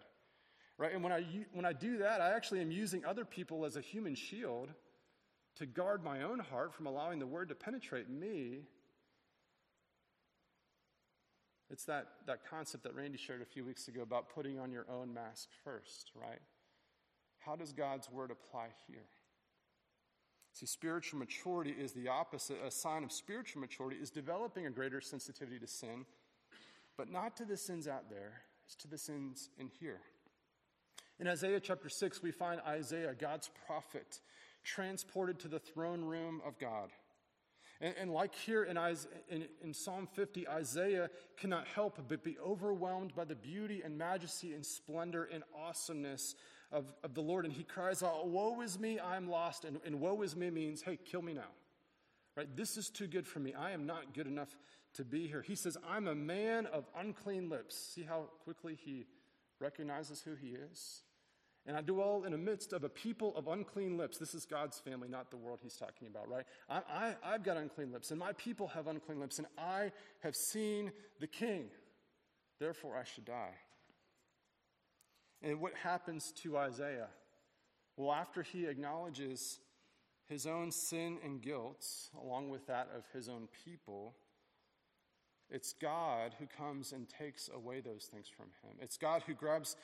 Right? 0.78 0.94
And 0.94 1.04
when 1.04 1.12
I, 1.12 1.26
when 1.52 1.66
I 1.66 1.74
do 1.74 1.98
that, 1.98 2.22
I 2.22 2.32
actually 2.34 2.62
am 2.62 2.72
using 2.72 3.04
other 3.04 3.26
people 3.26 3.66
as 3.66 3.76
a 3.76 3.82
human 3.82 4.16
shield 4.16 4.70
to 5.58 5.66
guard 5.66 6.04
my 6.04 6.24
own 6.24 6.40
heart 6.40 6.74
from 6.74 6.86
allowing 6.86 7.20
the 7.20 7.28
word 7.28 7.50
to 7.50 7.56
penetrate 7.56 8.10
me. 8.10 8.62
It's 11.70 11.84
that, 11.86 12.08
that 12.28 12.50
concept 12.50 12.84
that 12.84 12.96
Randy 12.96 13.18
shared 13.18 13.42
a 13.42 13.46
few 13.46 13.66
weeks 13.66 13.90
ago 13.90 14.02
about 14.02 14.30
putting 14.30 14.58
on 14.58 14.72
your 14.72 14.86
own 14.90 15.14
mask 15.14 15.50
first, 15.64 16.12
right? 16.16 16.40
How 17.40 17.56
does 17.56 17.74
God's 17.74 18.10
word 18.10 18.32
apply 18.32 18.68
here? 18.88 19.06
See, 20.60 20.66
spiritual 20.66 21.20
maturity 21.20 21.72
is 21.72 21.94
the 21.94 22.10
opposite. 22.10 22.58
A 22.66 22.70
sign 22.70 23.06
of 23.06 23.14
spiritual 23.14 23.62
maturity 23.62 23.96
is 24.02 24.10
developing 24.10 24.66
a 24.66 24.70
greater 24.70 25.00
sensitivity 25.00 25.58
to 25.58 25.68
sin, 25.68 26.06
but 26.98 27.10
not 27.10 27.38
to 27.38 27.46
the 27.46 27.56
sins 27.56 27.88
out 27.88 28.10
there, 28.10 28.42
it's 28.66 28.76
to 28.76 28.90
the 28.90 28.98
sins 28.98 29.52
in 29.58 29.70
here. 29.80 30.02
In 31.18 31.30
Isaiah 31.30 31.62
chapter 31.62 31.88
6, 31.88 32.22
we 32.22 32.32
find 32.32 32.60
Isaiah, 32.68 33.16
God's 33.18 33.50
prophet, 33.68 34.20
transported 34.66 35.40
to 35.40 35.48
the 35.48 35.60
throne 35.60 36.02
room 36.02 36.42
of 36.46 36.60
God. 36.60 36.90
And, 37.80 37.96
and 37.98 38.12
like 38.12 38.36
here 38.36 38.64
in, 38.64 38.78
in, 39.30 39.46
in 39.64 39.74
Psalm 39.74 40.10
50, 40.14 40.46
Isaiah 40.46 41.10
cannot 41.38 41.68
help 41.68 42.00
but 42.10 42.22
be 42.22 42.38
overwhelmed 42.46 43.16
by 43.16 43.24
the 43.24 43.36
beauty 43.36 43.82
and 43.82 43.98
majesty 43.98 44.54
and 44.54 44.66
splendor 44.66 45.24
and 45.24 45.42
awesomeness 45.58 46.36
of, 46.72 46.86
of 47.04 47.14
the 47.14 47.22
Lord, 47.22 47.46
and 47.46 47.54
he 47.54 47.64
cries 47.64 48.04
out, 48.04 48.28
Woe 48.28 48.62
is 48.62 48.80
me, 48.80 49.00
I'm 49.00 49.30
lost. 49.30 49.66
And, 49.66 49.80
and 49.86 50.00
woe 50.00 50.22
is 50.22 50.36
me 50.36 50.50
means, 50.50 50.82
Hey, 50.82 50.98
kill 51.04 51.22
me 51.22 51.34
now. 51.34 51.52
Right? 52.36 52.48
This 52.56 52.78
is 52.78 52.90
too 52.90 53.08
good 53.08 53.28
for 53.28 53.40
me. 53.40 53.54
I 53.54 53.72
am 53.72 53.86
not 53.86 54.14
good 54.14 54.28
enough 54.28 54.56
to 54.94 55.04
be 55.04 55.28
here. 55.28 55.42
He 55.42 55.56
says, 55.56 55.78
I'm 55.88 56.08
a 56.08 56.16
man 56.16 56.68
of 56.68 56.86
unclean 56.98 57.50
lips. 57.50 57.76
See 57.76 58.04
how 58.04 58.30
quickly 58.44 58.78
he 58.82 59.06
recognizes 59.60 60.22
who 60.22 60.36
he 60.36 60.50
is? 60.50 61.02
And 61.66 61.76
I 61.76 61.82
dwell 61.82 62.24
in 62.26 62.32
the 62.32 62.38
midst 62.38 62.74
of 62.74 62.84
a 62.84 62.90
people 62.90 63.36
of 63.36 63.48
unclean 63.48 63.98
lips. 63.98 64.18
This 64.18 64.34
is 64.34 64.46
God's 64.46 64.80
family, 64.80 65.08
not 65.08 65.30
the 65.30 65.38
world 65.38 65.60
he's 65.62 65.76
talking 65.76 66.08
about, 66.08 66.30
right? 66.30 66.46
I, 66.70 67.16
have 67.22 67.44
got 67.44 67.58
unclean 67.58 67.92
lips, 67.92 68.12
and 68.12 68.20
my 68.20 68.32
people 68.34 68.68
have 68.70 68.88
unclean 68.88 69.20
lips, 69.20 69.38
and 69.38 69.48
I 69.58 69.92
have 70.24 70.36
seen 70.36 70.92
the 71.20 71.28
king. 71.28 71.66
Therefore, 72.60 72.96
I 72.98 73.04
should 73.04 73.26
die. 73.26 73.54
And 75.42 75.62
what 75.62 75.74
happens 75.74 76.34
to 76.44 76.58
Isaiah? 76.58 77.08
Well, 77.96 78.12
after 78.12 78.44
he 78.44 78.66
acknowledges 78.66 79.60
his 80.28 80.46
own 80.46 80.72
sin 80.72 81.18
and 81.24 81.42
guilt, 81.42 81.86
along 82.22 82.50
with 82.50 82.68
that 82.68 82.90
of 82.96 83.04
his 83.14 83.30
own 83.30 83.48
people, 83.66 84.16
it's 85.50 85.74
God 85.74 86.36
who 86.38 86.46
comes 86.46 86.92
and 86.92 87.08
takes 87.10 87.50
away 87.54 87.80
those 87.80 88.06
things 88.06 88.28
from 88.28 88.48
him. 88.62 88.78
It's 88.80 88.98
God 88.98 89.24
who 89.26 89.34
grabs, 89.34 89.76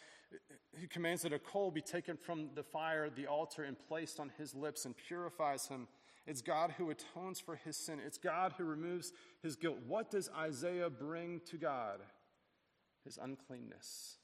who 0.79 0.87
commands 0.87 1.23
that 1.23 1.33
a 1.33 1.39
coal 1.39 1.71
be 1.71 1.81
taken 1.81 2.17
from 2.17 2.49
the 2.53 2.63
fire, 2.63 3.09
the 3.09 3.25
altar, 3.25 3.63
and 3.63 3.75
placed 3.87 4.19
on 4.19 4.31
his 4.37 4.53
lips 4.53 4.85
and 4.85 4.95
purifies 4.95 5.67
him. 5.67 5.87
It's 6.27 6.41
God 6.41 6.73
who 6.77 6.91
atones 6.91 7.39
for 7.39 7.55
his 7.55 7.77
sin. 7.77 7.99
It's 8.05 8.17
God 8.17 8.53
who 8.57 8.63
removes 8.65 9.11
his 9.41 9.55
guilt. 9.55 9.77
What 9.87 10.11
does 10.11 10.29
Isaiah 10.37 10.89
bring 10.89 11.41
to 11.49 11.57
God? 11.57 11.99
His 13.03 13.17
uncleanness. 13.21 14.17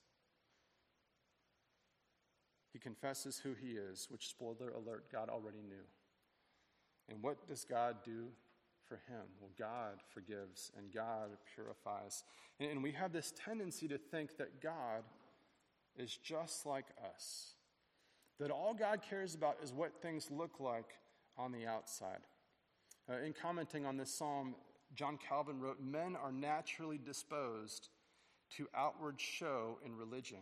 He 2.71 2.79
confesses 2.79 3.39
who 3.39 3.53
he 3.53 3.71
is, 3.71 4.07
which, 4.09 4.29
spoiler 4.29 4.71
alert, 4.71 5.11
God 5.11 5.29
already 5.29 5.61
knew. 5.67 5.85
And 7.09 7.21
what 7.21 7.47
does 7.47 7.65
God 7.65 7.97
do 8.05 8.27
for 8.87 8.95
him? 9.07 9.23
Well, 9.39 9.51
God 9.59 9.99
forgives 10.13 10.71
and 10.77 10.93
God 10.93 11.31
purifies. 11.53 12.23
And 12.59 12.81
we 12.81 12.91
have 12.93 13.11
this 13.11 13.33
tendency 13.45 13.87
to 13.89 13.97
think 13.97 14.37
that 14.37 14.61
God 14.61 15.03
is 15.97 16.17
just 16.23 16.65
like 16.65 16.85
us, 17.13 17.55
that 18.39 18.51
all 18.51 18.73
God 18.73 19.01
cares 19.01 19.35
about 19.35 19.57
is 19.61 19.73
what 19.73 20.01
things 20.01 20.31
look 20.31 20.59
like 20.59 20.97
on 21.37 21.51
the 21.51 21.65
outside. 21.65 22.21
Uh, 23.09 23.17
in 23.25 23.33
commenting 23.33 23.85
on 23.85 23.97
this 23.97 24.13
psalm, 24.13 24.55
John 24.95 25.17
Calvin 25.17 25.59
wrote 25.59 25.81
Men 25.81 26.15
are 26.15 26.31
naturally 26.31 26.97
disposed 26.97 27.89
to 28.57 28.67
outward 28.75 29.19
show 29.19 29.79
in 29.85 29.95
religion 29.95 30.39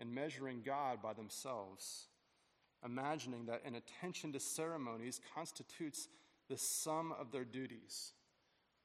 and 0.00 0.14
measuring 0.14 0.62
God 0.64 1.02
by 1.02 1.12
themselves, 1.12 2.06
imagining 2.84 3.46
that 3.46 3.62
an 3.64 3.74
attention 3.74 4.32
to 4.32 4.40
ceremonies 4.40 5.20
constitutes 5.34 6.08
the 6.48 6.58
sum 6.58 7.12
of 7.18 7.30
their 7.32 7.44
duties. 7.44 8.12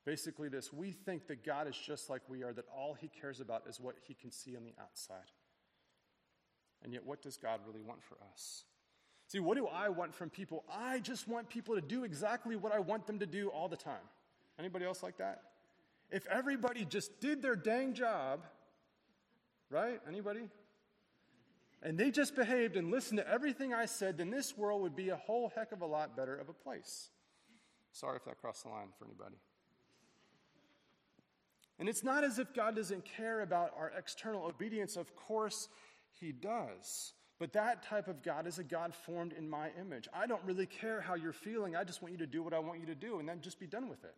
Basically, 0.05 0.49
this 0.49 0.73
we 0.73 0.91
think 0.91 1.27
that 1.27 1.45
God 1.45 1.67
is 1.67 1.77
just 1.77 2.09
like 2.09 2.21
we 2.27 2.43
are, 2.43 2.53
that 2.53 2.65
all 2.75 2.93
he 2.93 3.07
cares 3.07 3.39
about 3.39 3.63
is 3.69 3.79
what 3.79 3.95
he 4.05 4.13
can 4.13 4.31
see 4.31 4.55
on 4.57 4.63
the 4.63 4.73
outside. 4.81 5.31
And 6.83 6.91
yet, 6.91 7.05
what 7.05 7.21
does 7.21 7.37
God 7.37 7.61
really 7.65 7.81
want 7.81 8.03
for 8.03 8.17
us? 8.33 8.65
See, 9.27 9.39
what 9.39 9.55
do 9.55 9.67
I 9.67 9.89
want 9.89 10.13
from 10.13 10.29
people? 10.29 10.65
I 10.69 10.99
just 10.99 11.27
want 11.27 11.49
people 11.49 11.75
to 11.75 11.81
do 11.81 12.03
exactly 12.03 12.55
what 12.57 12.73
I 12.73 12.79
want 12.79 13.07
them 13.07 13.19
to 13.19 13.25
do 13.25 13.49
all 13.49 13.69
the 13.69 13.77
time. 13.77 14.03
Anybody 14.59 14.85
else 14.85 15.01
like 15.01 15.17
that? 15.17 15.41
If 16.11 16.27
everybody 16.27 16.85
just 16.85 17.19
did 17.21 17.41
their 17.41 17.55
dang 17.55 17.93
job, 17.93 18.41
right? 19.69 19.99
Anybody? 20.07 20.49
And 21.83 21.97
they 21.97 22.11
just 22.11 22.35
behaved 22.35 22.77
and 22.77 22.89
listened 22.89 23.19
to 23.19 23.29
everything 23.29 23.73
I 23.73 23.85
said, 23.85 24.17
then 24.17 24.29
this 24.29 24.57
world 24.57 24.81
would 24.81 24.95
be 24.95 25.09
a 25.09 25.17
whole 25.17 25.51
heck 25.53 25.73
of 25.73 25.81
a 25.81 25.85
lot 25.85 26.15
better 26.15 26.35
of 26.35 26.47
a 26.47 26.53
place. 26.53 27.09
Sorry 27.91 28.15
if 28.15 28.25
that 28.25 28.39
crossed 28.39 28.63
the 28.63 28.69
line 28.69 28.87
for 28.97 29.05
anybody. 29.05 29.35
And 31.79 31.89
it's 31.89 32.03
not 32.03 32.23
as 32.23 32.39
if 32.39 32.53
God 32.53 32.77
doesn't 32.77 33.03
care 33.03 33.41
about 33.41 33.71
our 33.77 33.91
external 33.97 34.45
obedience. 34.45 34.95
Of 34.95 35.13
course, 35.15 35.67
He 36.19 36.31
does. 36.31 37.13
But 37.39 37.51
that 37.53 37.83
type 37.83 38.07
of 38.07 38.23
God 38.23 38.47
is 38.47 38.59
a 38.59 38.63
God 38.63 38.93
formed 38.95 39.33
in 39.33 39.49
my 39.49 39.69
image. 39.79 40.07
I 40.13 40.27
don't 40.27 40.43
really 40.45 40.65
care 40.65 41.01
how 41.01 41.15
you're 41.15 41.33
feeling. 41.33 41.75
I 41.75 41.83
just 41.83 42.01
want 42.01 42.13
you 42.13 42.19
to 42.19 42.27
do 42.27 42.41
what 42.41 42.53
I 42.53 42.59
want 42.59 42.79
you 42.79 42.85
to 42.85 42.95
do 42.95 43.19
and 43.19 43.27
then 43.27 43.41
just 43.41 43.59
be 43.59 43.67
done 43.67 43.89
with 43.89 44.03
it. 44.05 44.15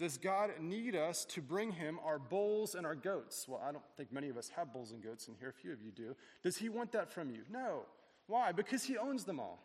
Does 0.00 0.16
God 0.16 0.52
need 0.62 0.96
us 0.96 1.26
to 1.26 1.42
bring 1.42 1.72
him 1.72 2.00
our 2.02 2.18
bulls 2.18 2.74
and 2.74 2.86
our 2.86 2.94
goats? 2.94 3.44
Well, 3.46 3.60
I 3.62 3.70
don't 3.70 3.84
think 3.98 4.10
many 4.10 4.30
of 4.30 4.38
us 4.38 4.48
have 4.56 4.72
bulls 4.72 4.92
and 4.92 5.02
goats 5.02 5.28
in 5.28 5.34
here. 5.38 5.50
A 5.50 5.52
few 5.52 5.74
of 5.74 5.82
you 5.82 5.90
do. 5.90 6.16
Does 6.42 6.56
he 6.56 6.70
want 6.70 6.92
that 6.92 7.12
from 7.12 7.28
you? 7.30 7.42
No. 7.52 7.82
Why? 8.26 8.50
Because 8.52 8.82
he 8.82 8.96
owns 8.96 9.24
them 9.24 9.38
all. 9.38 9.62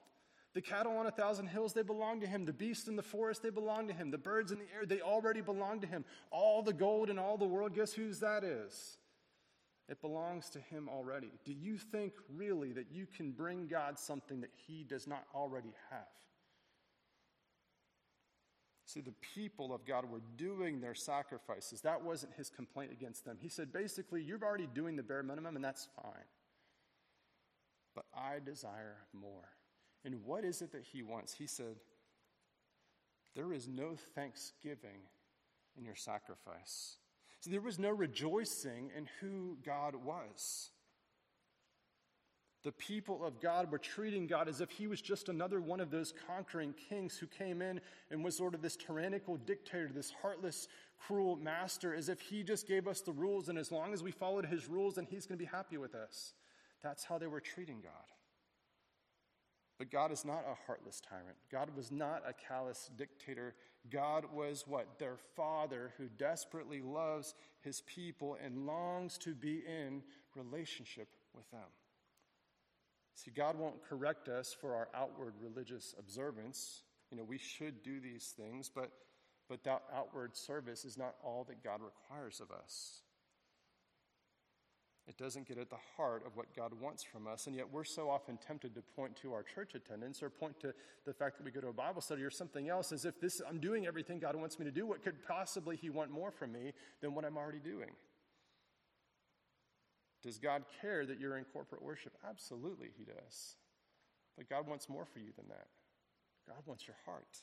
The 0.54 0.60
cattle 0.62 0.98
on 0.98 1.06
a 1.06 1.12
thousand 1.12 1.48
hills, 1.48 1.72
they 1.72 1.84
belong 1.84 2.20
to 2.20 2.28
him. 2.28 2.44
The 2.44 2.52
beasts 2.52 2.90
in 2.90 2.98
the 2.98 3.02
forest, 3.02 3.44
they 3.44 3.50
belong 3.50 3.88
to 3.88 3.94
him. 3.94 4.12
The 4.12 4.18
birds 4.18 4.52
in 4.52 4.60
the 4.60 4.66
air, 4.76 4.86
they 4.86 5.00
already 5.00 5.40
belong 5.40 5.80
to 5.80 5.88
him. 5.88 6.04
All 6.32 6.62
the 6.62 6.74
gold 6.74 7.10
in 7.10 7.18
all 7.18 7.38
the 7.38 7.48
world, 7.48 7.74
guess 7.74 7.94
whose 7.94 8.20
that 8.20 8.44
is? 8.44 8.98
It 9.88 10.02
belongs 10.02 10.50
to 10.50 10.60
him 10.60 10.90
already. 10.90 11.32
Do 11.46 11.54
you 11.54 11.78
think 11.78 12.12
really 12.36 12.74
that 12.74 12.92
you 12.92 13.06
can 13.06 13.32
bring 13.32 13.68
God 13.68 13.98
something 13.98 14.42
that 14.42 14.52
he 14.68 14.84
does 14.84 15.08
not 15.08 15.24
already 15.34 15.74
have? 15.92 16.08
See, 18.86 19.02
the 19.02 19.14
people 19.34 19.74
of 19.74 19.86
God 19.86 20.10
were 20.10 20.22
doing 20.38 20.80
their 20.80 20.94
sacrifices. 20.94 21.82
That 21.82 22.04
wasn't 22.04 22.34
his 22.34 22.50
complaint 22.50 22.92
against 22.92 23.26
them. 23.26 23.38
He 23.42 23.50
said, 23.50 23.74
basically, 23.74 24.22
you're 24.22 24.44
already 24.44 24.68
doing 24.68 24.96
the 24.96 25.04
bare 25.04 25.24
minimum, 25.24 25.56
and 25.56 25.66
that's 25.66 25.88
fine. 26.02 26.26
But 27.96 28.06
I 28.16 28.40
desire 28.46 28.98
more. 29.12 29.50
And 30.04 30.24
what 30.24 30.46
is 30.46 30.62
it 30.62 30.72
that 30.74 30.84
he 30.84 31.02
wants? 31.02 31.34
He 31.34 31.48
said, 31.48 31.78
There 33.36 33.52
is 33.52 33.68
no 33.68 33.96
thanksgiving 34.14 35.02
in 35.78 35.84
your 35.84 35.96
sacrifice. 35.96 36.98
So 37.40 37.50
there 37.50 37.62
was 37.62 37.80
no 37.80 37.90
rejoicing 37.90 38.92
in 38.96 39.08
who 39.20 39.58
God 39.66 39.96
was. 39.96 40.70
The 42.66 42.72
people 42.72 43.24
of 43.24 43.40
God 43.40 43.72
were 43.72 43.78
treating 43.78 44.26
God 44.26 44.50
as 44.50 44.60
if 44.60 44.72
he 44.72 44.88
was 44.88 45.00
just 45.00 45.30
another 45.30 45.62
one 45.62 45.80
of 45.80 45.92
those 45.92 46.12
conquering 46.26 46.74
kings 46.90 47.16
who 47.16 47.28
came 47.28 47.62
in 47.62 47.80
and 48.10 48.24
was 48.24 48.36
sort 48.36 48.56
of 48.56 48.64
this 48.64 48.76
tyrannical 48.76 49.38
dictator, 49.38 49.92
this 49.94 50.12
heartless, 50.20 50.68
cruel 51.00 51.36
master, 51.36 51.94
as 51.94 52.10
if 52.10 52.20
he 52.20 52.42
just 52.42 52.68
gave 52.68 52.88
us 52.88 53.02
the 53.02 53.12
rules, 53.12 53.50
and 53.50 53.60
as 53.60 53.72
long 53.72 53.94
as 53.94 54.02
we 54.02 54.10
followed 54.10 54.48
his 54.48 54.68
rules, 54.68 54.96
then 54.96 55.06
he's 55.08 55.28
going 55.28 55.38
to 55.38 55.46
be 55.46 55.50
happy 55.50 55.78
with 55.78 55.94
us. 55.94 56.34
That's 56.82 57.04
how 57.04 57.20
they 57.20 57.28
were 57.28 57.40
treating 57.40 57.82
God. 57.82 57.92
But 59.78 59.92
God 59.92 60.12
is 60.12 60.26
not 60.26 60.44
a 60.50 60.56
heartless 60.66 61.00
tyrant. 61.08 61.38
God 61.52 61.70
was 61.78 61.92
not 61.92 62.24
a 62.28 62.34
callous 62.34 62.90
dictator. 62.98 63.54
God 63.92 64.26
was 64.34 64.64
what? 64.66 64.98
Their 64.98 65.18
father 65.36 65.94
who 66.00 66.08
desperately 66.18 66.82
loves 66.82 67.36
his 67.62 67.82
people 67.82 68.38
and 68.44 68.66
longs 68.66 69.20
to 69.20 69.36
be 69.36 69.62
in 69.68 70.02
relationship 70.36 71.10
with 71.36 71.48
them. 71.52 71.68
See, 73.16 73.32
God 73.32 73.58
won't 73.58 73.82
correct 73.88 74.28
us 74.28 74.54
for 74.60 74.76
our 74.76 74.90
outward 74.94 75.34
religious 75.42 75.96
observance. 75.98 76.84
You 77.10 77.18
know, 77.18 77.24
we 77.24 77.38
should 77.38 77.82
do 77.82 78.00
these 78.02 78.34
things, 78.36 78.70
but, 78.74 78.92
but 79.50 79.64
that 79.64 79.84
outward 79.96 80.36
service 80.36 80.84
is 80.84 80.98
not 80.98 81.16
all 81.24 81.46
that 81.48 81.64
God 81.64 81.80
requires 81.82 82.42
of 82.42 82.52
us. 82.52 83.02
It 85.08 85.18
doesn't 85.18 85.48
get 85.48 85.60
at 85.60 85.70
the 85.70 85.78
heart 85.96 86.24
of 86.26 86.36
what 86.36 86.48
God 86.56 86.74
wants 86.82 87.04
from 87.04 87.28
us. 87.28 87.46
And 87.46 87.56
yet, 87.56 87.72
we're 87.72 87.84
so 87.84 88.10
often 88.10 88.38
tempted 88.38 88.74
to 88.74 88.82
point 88.82 89.16
to 89.18 89.34
our 89.34 89.44
church 89.44 89.76
attendance 89.76 90.24
or 90.24 90.32
point 90.32 90.60
to 90.62 90.74
the 91.06 91.14
fact 91.14 91.38
that 91.38 91.46
we 91.46 91.52
go 91.52 91.62
to 91.62 91.68
a 91.68 91.74
Bible 91.74 92.02
study 92.02 92.24
or 92.24 92.32
something 92.32 92.70
else 92.70 92.92
as 92.92 93.06
if 93.06 93.22
this, 93.22 93.40
I'm 93.48 93.60
doing 93.60 93.86
everything 93.86 94.20
God 94.20 94.36
wants 94.36 94.58
me 94.58 94.66
to 94.66 94.72
do. 94.72 94.88
What 94.88 95.04
could 95.04 95.24
possibly 95.28 95.78
He 95.78 95.92
want 95.92 96.10
more 96.10 96.32
from 96.32 96.52
me 96.52 96.74
than 97.02 97.14
what 97.14 97.24
I'm 97.24 97.38
already 97.38 97.60
doing? 97.60 97.92
Does 100.26 100.40
God 100.40 100.64
care 100.82 101.06
that 101.06 101.20
you're 101.20 101.38
in 101.38 101.44
corporate 101.46 101.84
worship? 101.84 102.18
Absolutely, 102.28 102.90
He 102.98 103.04
does. 103.06 103.56
But 104.36 104.50
God 104.50 104.68
wants 104.68 104.90
more 104.90 105.06
for 105.06 105.20
you 105.20 105.32
than 105.38 105.48
that. 105.50 105.68
God 106.48 106.64
wants 106.66 106.88
your 106.88 106.96
heart. 107.06 107.38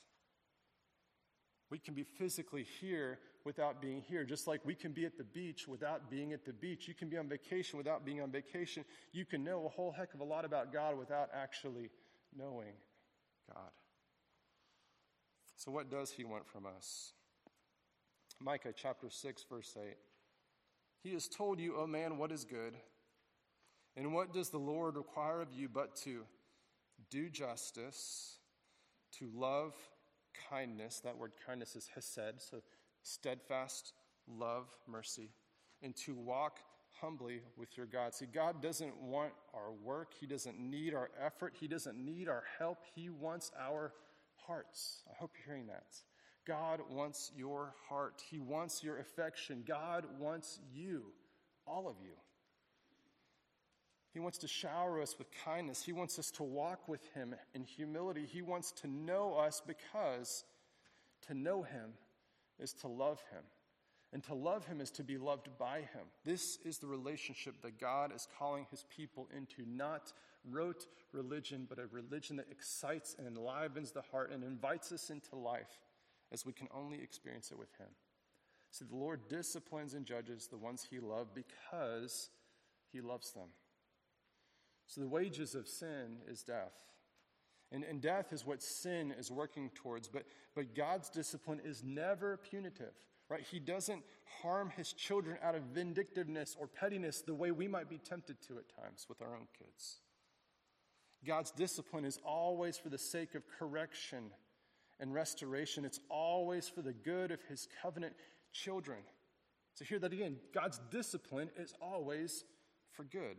We 1.70 1.78
can 1.78 1.94
be 1.94 2.02
physically 2.02 2.66
here 2.80 3.20
without 3.44 3.80
being 3.80 4.02
here, 4.02 4.24
just 4.24 4.46
like 4.46 4.60
we 4.64 4.74
can 4.74 4.92
be 4.92 5.06
at 5.06 5.16
the 5.16 5.24
beach 5.24 5.66
without 5.68 6.10
being 6.10 6.32
at 6.32 6.44
the 6.44 6.52
beach. 6.52 6.88
You 6.88 6.94
can 6.94 7.08
be 7.08 7.16
on 7.16 7.28
vacation 7.28 7.78
without 7.78 8.04
being 8.04 8.20
on 8.20 8.30
vacation. 8.30 8.84
You 9.12 9.24
can 9.24 9.44
know 9.44 9.64
a 9.64 9.68
whole 9.68 9.92
heck 9.92 10.12
of 10.12 10.20
a 10.20 10.24
lot 10.24 10.44
about 10.44 10.72
God 10.72 10.98
without 10.98 11.30
actually 11.32 11.90
knowing 12.36 12.74
God. 13.54 13.70
So, 15.56 15.70
what 15.70 15.88
does 15.88 16.10
He 16.10 16.24
want 16.24 16.46
from 16.48 16.66
us? 16.66 17.12
Micah 18.40 18.74
chapter 18.76 19.08
6, 19.08 19.44
verse 19.48 19.76
8. 19.80 19.94
He 21.02 21.12
has 21.14 21.28
told 21.28 21.58
you, 21.58 21.76
O 21.76 21.86
man, 21.86 22.18
what 22.18 22.32
is 22.32 22.44
good. 22.44 22.74
And 23.96 24.14
what 24.14 24.32
does 24.32 24.50
the 24.50 24.58
Lord 24.58 24.96
require 24.96 25.40
of 25.40 25.52
you 25.52 25.68
but 25.68 25.96
to 26.04 26.22
do 27.10 27.28
justice, 27.28 28.38
to 29.18 29.28
love 29.34 29.74
kindness. 30.50 31.00
That 31.00 31.18
word 31.18 31.32
kindness 31.46 31.76
is 31.76 31.88
hesed, 31.94 32.40
so 32.40 32.62
steadfast 33.02 33.92
love, 34.28 34.66
mercy, 34.88 35.30
and 35.82 35.94
to 35.96 36.14
walk 36.14 36.60
humbly 37.00 37.40
with 37.56 37.76
your 37.76 37.86
God. 37.86 38.14
See, 38.14 38.26
God 38.26 38.62
doesn't 38.62 38.96
want 39.02 39.32
our 39.54 39.72
work, 39.72 40.12
He 40.18 40.26
doesn't 40.26 40.58
need 40.58 40.94
our 40.94 41.10
effort, 41.20 41.54
He 41.58 41.68
doesn't 41.68 41.98
need 41.98 42.28
our 42.28 42.44
help. 42.58 42.78
He 42.94 43.10
wants 43.10 43.50
our 43.60 43.92
hearts. 44.46 45.02
I 45.10 45.14
hope 45.18 45.32
you're 45.36 45.54
hearing 45.54 45.66
that. 45.68 45.86
God 46.46 46.80
wants 46.90 47.30
your 47.36 47.74
heart. 47.88 48.22
He 48.30 48.38
wants 48.38 48.82
your 48.82 48.98
affection. 48.98 49.64
God 49.66 50.04
wants 50.18 50.58
you, 50.74 51.04
all 51.66 51.88
of 51.88 51.96
you. 52.02 52.14
He 54.12 54.20
wants 54.20 54.38
to 54.38 54.48
shower 54.48 55.00
us 55.00 55.16
with 55.18 55.28
kindness. 55.44 55.82
He 55.82 55.92
wants 55.92 56.18
us 56.18 56.30
to 56.32 56.42
walk 56.42 56.86
with 56.88 57.00
Him 57.14 57.34
in 57.54 57.64
humility. 57.64 58.26
He 58.30 58.42
wants 58.42 58.72
to 58.82 58.86
know 58.86 59.34
us 59.34 59.62
because 59.66 60.44
to 61.28 61.34
know 61.34 61.62
Him 61.62 61.92
is 62.58 62.72
to 62.74 62.88
love 62.88 63.22
Him. 63.30 63.42
And 64.12 64.22
to 64.24 64.34
love 64.34 64.66
Him 64.66 64.82
is 64.82 64.90
to 64.92 65.02
be 65.02 65.16
loved 65.16 65.48
by 65.58 65.78
Him. 65.78 66.04
This 66.24 66.58
is 66.64 66.76
the 66.76 66.86
relationship 66.86 67.62
that 67.62 67.80
God 67.80 68.14
is 68.14 68.28
calling 68.38 68.66
His 68.70 68.84
people 68.94 69.28
into, 69.34 69.64
not 69.66 70.12
rote 70.50 70.86
religion, 71.12 71.66
but 71.66 71.78
a 71.78 71.86
religion 71.90 72.36
that 72.36 72.50
excites 72.50 73.16
and 73.16 73.26
enlivens 73.26 73.92
the 73.92 74.02
heart 74.02 74.30
and 74.30 74.44
invites 74.44 74.92
us 74.92 75.08
into 75.08 75.36
life 75.36 75.78
as 76.32 76.46
we 76.46 76.52
can 76.52 76.68
only 76.74 77.02
experience 77.02 77.50
it 77.50 77.58
with 77.58 77.72
Him. 77.78 77.88
See, 78.70 78.84
the 78.84 78.96
Lord 78.96 79.28
disciplines 79.28 79.94
and 79.94 80.06
judges 80.06 80.46
the 80.46 80.56
ones 80.56 80.86
He 80.88 80.98
loves 80.98 81.30
because 81.34 82.30
He 82.90 83.00
loves 83.00 83.32
them. 83.32 83.48
So 84.86 85.00
the 85.00 85.08
wages 85.08 85.54
of 85.54 85.68
sin 85.68 86.18
is 86.28 86.42
death. 86.42 86.74
And, 87.70 87.84
and 87.84 88.00
death 88.00 88.32
is 88.32 88.46
what 88.46 88.62
sin 88.62 89.14
is 89.18 89.30
working 89.30 89.70
towards. 89.74 90.08
But, 90.08 90.24
but 90.54 90.74
God's 90.74 91.08
discipline 91.08 91.60
is 91.64 91.82
never 91.82 92.36
punitive, 92.36 92.94
right? 93.30 93.42
He 93.42 93.58
doesn't 93.58 94.02
harm 94.42 94.70
his 94.76 94.92
children 94.92 95.38
out 95.42 95.54
of 95.54 95.62
vindictiveness 95.74 96.56
or 96.58 96.66
pettiness 96.66 97.22
the 97.22 97.34
way 97.34 97.50
we 97.50 97.68
might 97.68 97.88
be 97.88 97.98
tempted 97.98 98.42
to 98.48 98.58
at 98.58 98.82
times 98.82 99.06
with 99.08 99.22
our 99.22 99.34
own 99.34 99.46
kids. 99.58 99.98
God's 101.26 101.50
discipline 101.52 102.04
is 102.04 102.18
always 102.24 102.76
for 102.76 102.88
the 102.88 102.98
sake 102.98 103.34
of 103.34 103.44
correction 103.58 104.32
and 105.00 105.12
restoration, 105.12 105.84
it's 105.84 106.00
always 106.08 106.68
for 106.68 106.82
the 106.82 106.92
good 106.92 107.30
of 107.30 107.40
his 107.48 107.68
covenant 107.82 108.14
children. 108.52 108.98
So, 109.74 109.84
hear 109.84 109.98
that 110.00 110.12
again 110.12 110.36
God's 110.54 110.80
discipline 110.90 111.50
is 111.56 111.74
always 111.80 112.44
for 112.92 113.04
good. 113.04 113.38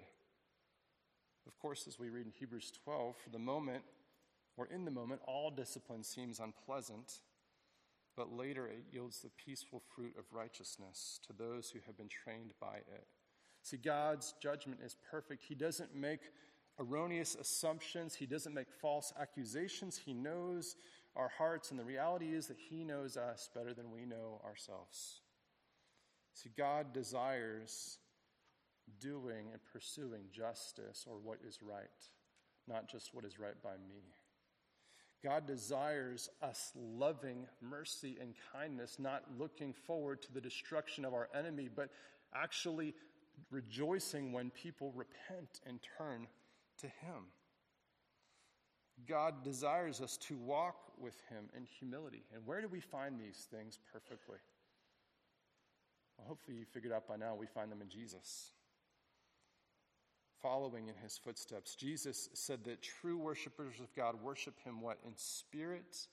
Of 1.48 1.58
course, 1.60 1.88
as 1.88 2.00
we 2.00 2.10
read 2.10 2.26
in 2.26 2.32
Hebrews 2.32 2.72
12, 2.84 3.16
for 3.18 3.30
the 3.30 3.40
moment, 3.40 3.84
or 4.56 4.68
in 4.68 4.86
the 4.86 4.92
moment, 4.92 5.22
all 5.26 5.52
discipline 5.52 6.04
seems 6.04 6.40
unpleasant, 6.40 7.20
but 8.16 8.32
later 8.32 8.68
it 8.68 8.86
yields 8.92 9.20
the 9.20 9.30
peaceful 9.30 9.82
fruit 9.94 10.16
of 10.18 10.26
righteousness 10.32 11.20
to 11.28 11.34
those 11.34 11.70
who 11.70 11.80
have 11.86 11.98
been 11.98 12.08
trained 12.08 12.54
by 12.62 12.78
it. 12.78 13.08
See, 13.64 13.78
God's 13.78 14.34
judgment 14.42 14.82
is 14.84 14.96
perfect. 15.10 15.44
He 15.44 15.56
doesn't 15.56 15.96
make 15.96 16.20
erroneous 16.80 17.36
assumptions, 17.36 18.16
He 18.16 18.26
doesn't 18.26 18.54
make 18.54 18.72
false 18.82 19.14
accusations. 19.20 19.98
He 19.98 20.14
knows 20.14 20.76
our 21.16 21.30
hearts, 21.38 21.72
and 21.72 21.80
the 21.80 21.86
reality 21.86 22.34
is 22.34 22.48
that 22.48 22.58
He 22.58 22.84
knows 22.84 23.18
us 23.18 23.50
better 23.54 23.74
than 23.74 23.92
we 23.92 24.06
know 24.06 24.42
ourselves. 24.46 25.22
See, 26.34 26.50
God 26.58 26.94
desires 26.94 28.00
doing 29.00 29.48
and 29.52 29.62
pursuing 29.72 30.24
justice 30.32 31.06
or 31.08 31.18
what 31.18 31.40
is 31.48 31.60
right, 31.62 31.88
not 32.68 32.90
just 32.90 33.14
what 33.14 33.26
is 33.26 33.40
right 33.40 33.62
by 33.64 33.74
me. 33.88 34.16
God 35.24 35.48
desires 35.48 36.30
us 36.42 36.74
loving 36.76 37.48
mercy 37.62 38.18
and 38.20 38.34
kindness, 38.52 38.98
not 39.00 39.24
looking 39.38 39.72
forward 39.72 40.22
to 40.24 40.34
the 40.34 40.42
destruction 40.42 41.06
of 41.06 41.14
our 41.14 41.30
enemy, 41.34 41.70
but 41.74 41.90
actually 42.36 42.94
rejoicing 43.50 44.34
when 44.34 44.50
people 44.50 44.92
repent 44.96 45.62
and 45.66 45.80
turn 45.98 46.28
to 46.80 46.88
Him. 46.88 47.28
God 49.08 49.44
desires 49.44 50.02
us 50.02 50.18
to 50.18 50.38
walk 50.38 50.92
with 51.00 51.16
Him 51.30 51.46
in 51.56 51.66
humility. 51.66 52.24
And 52.34 52.46
where 52.46 52.62
do 52.62 52.68
we 52.68 52.80
find 52.80 53.20
these 53.20 53.48
things 53.52 53.80
perfectly? 53.92 54.38
Well, 56.18 56.28
hopefully, 56.28 56.58
you 56.58 56.66
figured 56.66 56.94
out 56.94 57.08
by 57.08 57.18
now 57.18 57.36
we 57.36 57.48
find 57.48 57.72
them 57.72 57.82
in 57.82 57.90
Jesus 57.90 58.52
following 60.44 60.90
in 60.90 60.96
his 61.02 61.18
footsteps. 61.18 61.74
Jesus 61.74 62.30
said 62.34 62.66
that 62.66 62.82
true 62.82 63.18
worshipers 63.18 63.80
of 63.80 63.96
God 63.96 64.22
worship 64.22 64.60
him 64.66 64.82
what? 64.82 65.00
In 65.08 65.14
spirit 65.16 66.08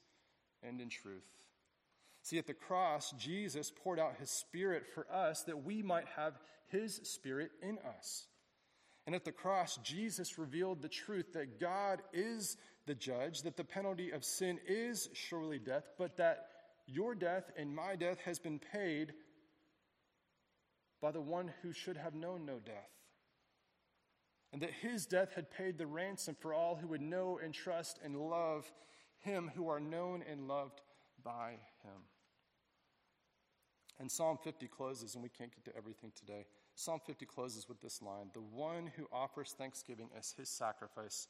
and 0.63 0.81
in 0.81 0.89
truth. 0.89 1.25
See, 2.23 2.39
at 2.39 2.47
the 2.47 2.55
cross, 2.55 3.13
Jesus 3.19 3.73
poured 3.75 3.99
out 3.99 4.15
his 4.21 4.31
spirit 4.31 4.87
for 4.95 5.05
us 5.13 5.43
that 5.43 5.65
we 5.65 5.83
might 5.83 6.07
have 6.17 6.35
his 6.69 7.01
spirit 7.03 7.51
in 7.61 7.79
us. 7.99 8.27
And 9.07 9.17
at 9.17 9.25
the 9.25 9.33
cross, 9.33 9.79
Jesus 9.83 10.39
revealed 10.39 10.81
the 10.81 10.89
truth 10.89 11.33
that 11.33 11.59
God 11.59 12.01
is 12.13 12.57
the 12.87 12.95
judge, 12.95 13.43
that 13.43 13.57
the 13.57 13.65
penalty 13.65 14.11
of 14.11 14.25
sin 14.25 14.59
is 14.67 15.09
surely 15.13 15.59
death, 15.59 15.85
but 15.99 16.17
that 16.17 16.47
your 16.87 17.15
death 17.15 17.51
and 17.57 17.75
my 17.75 17.95
death 17.97 18.19
has 18.25 18.39
been 18.39 18.59
paid 18.59 19.13
by 21.01 21.11
the 21.11 21.21
one 21.21 21.53
who 21.63 21.73
should 21.73 21.97
have 21.97 22.15
known 22.15 22.45
no 22.45 22.59
death 22.59 22.91
and 24.53 24.63
that 24.63 24.71
his 24.71 25.07
death 25.07 25.35
had 25.35 25.51
paid 25.51 25.79
the 25.79 25.87
ransom 25.87 26.37
for 26.41 26.53
all 26.53 26.77
who 26.77 26.89
would 26.89 27.01
know 27.01 27.39
and 27.43 27.55
trust 27.55 27.99
and 28.05 28.17
love 28.17 28.71
him 29.19 29.51
who 29.55 29.69
are 29.69 29.81
known 29.81 30.25
and 30.29 30.49
loved 30.49 30.81
by 31.23 31.51
him. 31.85 32.03
And 33.99 34.11
Psalm 34.11 34.39
50 34.43 34.67
closes, 34.67 35.15
and 35.15 35.23
we 35.23 35.29
can't 35.29 35.55
get 35.55 35.65
to 35.67 35.77
everything 35.77 36.11
today. 36.17 36.47
Psalm 36.75 37.01
50 37.07 37.27
closes 37.27 37.69
with 37.69 37.81
this 37.81 38.01
line 38.01 38.31
The 38.33 38.41
one 38.41 38.91
who 38.97 39.07
offers 39.13 39.55
thanksgiving 39.57 40.09
as 40.19 40.33
his 40.37 40.49
sacrifice 40.49 41.29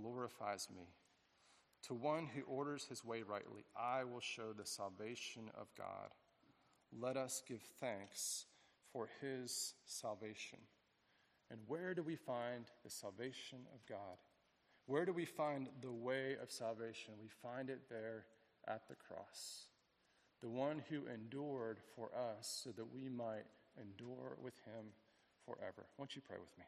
glorifies 0.00 0.68
me. 0.74 0.88
To 1.84 1.94
one 1.94 2.26
who 2.26 2.42
orders 2.42 2.84
his 2.84 3.04
way 3.04 3.22
rightly, 3.22 3.64
I 3.76 4.04
will 4.04 4.20
show 4.20 4.52
the 4.52 4.66
salvation 4.66 5.50
of 5.58 5.68
God. 5.76 6.10
Let 6.92 7.16
us 7.16 7.42
give 7.46 7.62
thanks 7.80 8.46
for 8.92 9.08
his 9.20 9.74
salvation. 9.84 10.58
And 11.50 11.60
where 11.66 11.94
do 11.94 12.02
we 12.02 12.16
find 12.16 12.64
the 12.82 12.90
salvation 12.90 13.58
of 13.72 13.86
God? 13.88 14.18
Where 14.86 15.04
do 15.04 15.12
we 15.12 15.24
find 15.24 15.68
the 15.80 15.92
way 15.92 16.36
of 16.42 16.50
salvation? 16.50 17.14
We 17.20 17.28
find 17.42 17.70
it 17.70 17.82
there 17.88 18.24
at 18.66 18.88
the 18.88 18.94
cross. 18.94 19.66
The 20.42 20.48
one 20.48 20.82
who 20.90 21.06
endured 21.12 21.78
for 21.94 22.10
us 22.14 22.62
so 22.64 22.70
that 22.70 22.92
we 22.92 23.08
might 23.08 23.46
endure 23.80 24.36
with 24.42 24.54
him 24.64 24.86
forever. 25.44 25.86
Won't 25.98 26.16
you 26.16 26.22
pray 26.26 26.38
with 26.38 26.56
me? 26.58 26.64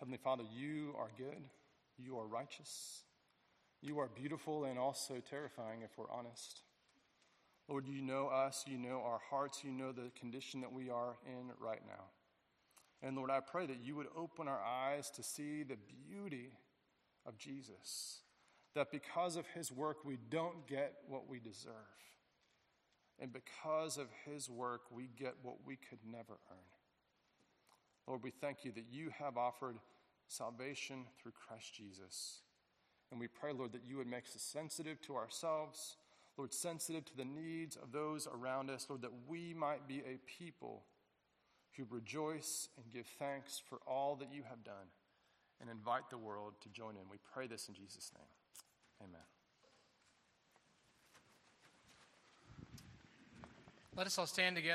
Heavenly 0.00 0.18
Father, 0.24 0.44
you 0.50 0.94
are 0.98 1.10
good, 1.18 1.42
you 1.98 2.18
are 2.18 2.26
righteous, 2.26 3.02
you 3.82 3.98
are 3.98 4.08
beautiful 4.08 4.64
and 4.64 4.78
also 4.78 5.20
terrifying 5.28 5.82
if 5.82 5.90
we're 5.98 6.10
honest. 6.10 6.62
Lord, 7.68 7.86
you 7.86 8.00
know 8.00 8.28
us, 8.28 8.64
you 8.66 8.78
know 8.78 9.02
our 9.04 9.20
hearts, 9.28 9.62
you 9.62 9.70
know 9.70 9.92
the 9.92 10.10
condition 10.18 10.62
that 10.62 10.72
we 10.72 10.88
are 10.88 11.18
in 11.26 11.50
right 11.60 11.82
now. 11.86 12.04
And 13.02 13.14
Lord, 13.14 13.30
I 13.30 13.40
pray 13.40 13.66
that 13.66 13.84
you 13.84 13.94
would 13.96 14.06
open 14.16 14.48
our 14.48 14.62
eyes 14.62 15.10
to 15.10 15.22
see 15.22 15.64
the 15.64 15.76
beauty 16.08 16.48
of 17.26 17.36
Jesus, 17.36 18.20
that 18.74 18.90
because 18.90 19.36
of 19.36 19.44
his 19.54 19.70
work, 19.70 19.98
we 20.02 20.16
don't 20.30 20.66
get 20.66 20.94
what 21.08 21.28
we 21.28 21.40
deserve. 21.40 21.74
And 23.18 23.34
because 23.34 23.98
of 23.98 24.08
his 24.24 24.48
work, 24.48 24.80
we 24.90 25.10
get 25.14 25.34
what 25.42 25.56
we 25.66 25.76
could 25.76 25.98
never 26.10 26.38
earn. 26.50 26.79
Lord, 28.06 28.22
we 28.22 28.30
thank 28.30 28.64
you 28.64 28.72
that 28.72 28.86
you 28.90 29.10
have 29.18 29.36
offered 29.36 29.76
salvation 30.26 31.04
through 31.20 31.32
Christ 31.32 31.74
Jesus. 31.74 32.40
And 33.10 33.18
we 33.18 33.26
pray, 33.26 33.52
Lord, 33.52 33.72
that 33.72 33.84
you 33.86 33.96
would 33.96 34.06
make 34.06 34.24
us 34.24 34.40
sensitive 34.40 35.00
to 35.02 35.16
ourselves, 35.16 35.96
Lord, 36.36 36.54
sensitive 36.54 37.04
to 37.06 37.16
the 37.16 37.24
needs 37.24 37.76
of 37.76 37.92
those 37.92 38.26
around 38.26 38.70
us, 38.70 38.86
Lord, 38.88 39.02
that 39.02 39.28
we 39.28 39.52
might 39.52 39.86
be 39.88 39.98
a 39.98 40.18
people 40.26 40.84
who 41.76 41.84
rejoice 41.90 42.68
and 42.76 42.92
give 42.92 43.06
thanks 43.18 43.60
for 43.68 43.78
all 43.86 44.16
that 44.16 44.32
you 44.32 44.42
have 44.48 44.64
done 44.64 44.88
and 45.60 45.68
invite 45.68 46.08
the 46.10 46.18
world 46.18 46.54
to 46.62 46.68
join 46.70 46.96
in. 46.96 47.02
We 47.10 47.18
pray 47.32 47.46
this 47.46 47.68
in 47.68 47.74
Jesus' 47.74 48.10
name. 48.14 49.08
Amen. 49.08 49.20
Let 53.96 54.06
us 54.06 54.18
all 54.18 54.26
stand 54.26 54.56
together. 54.56 54.68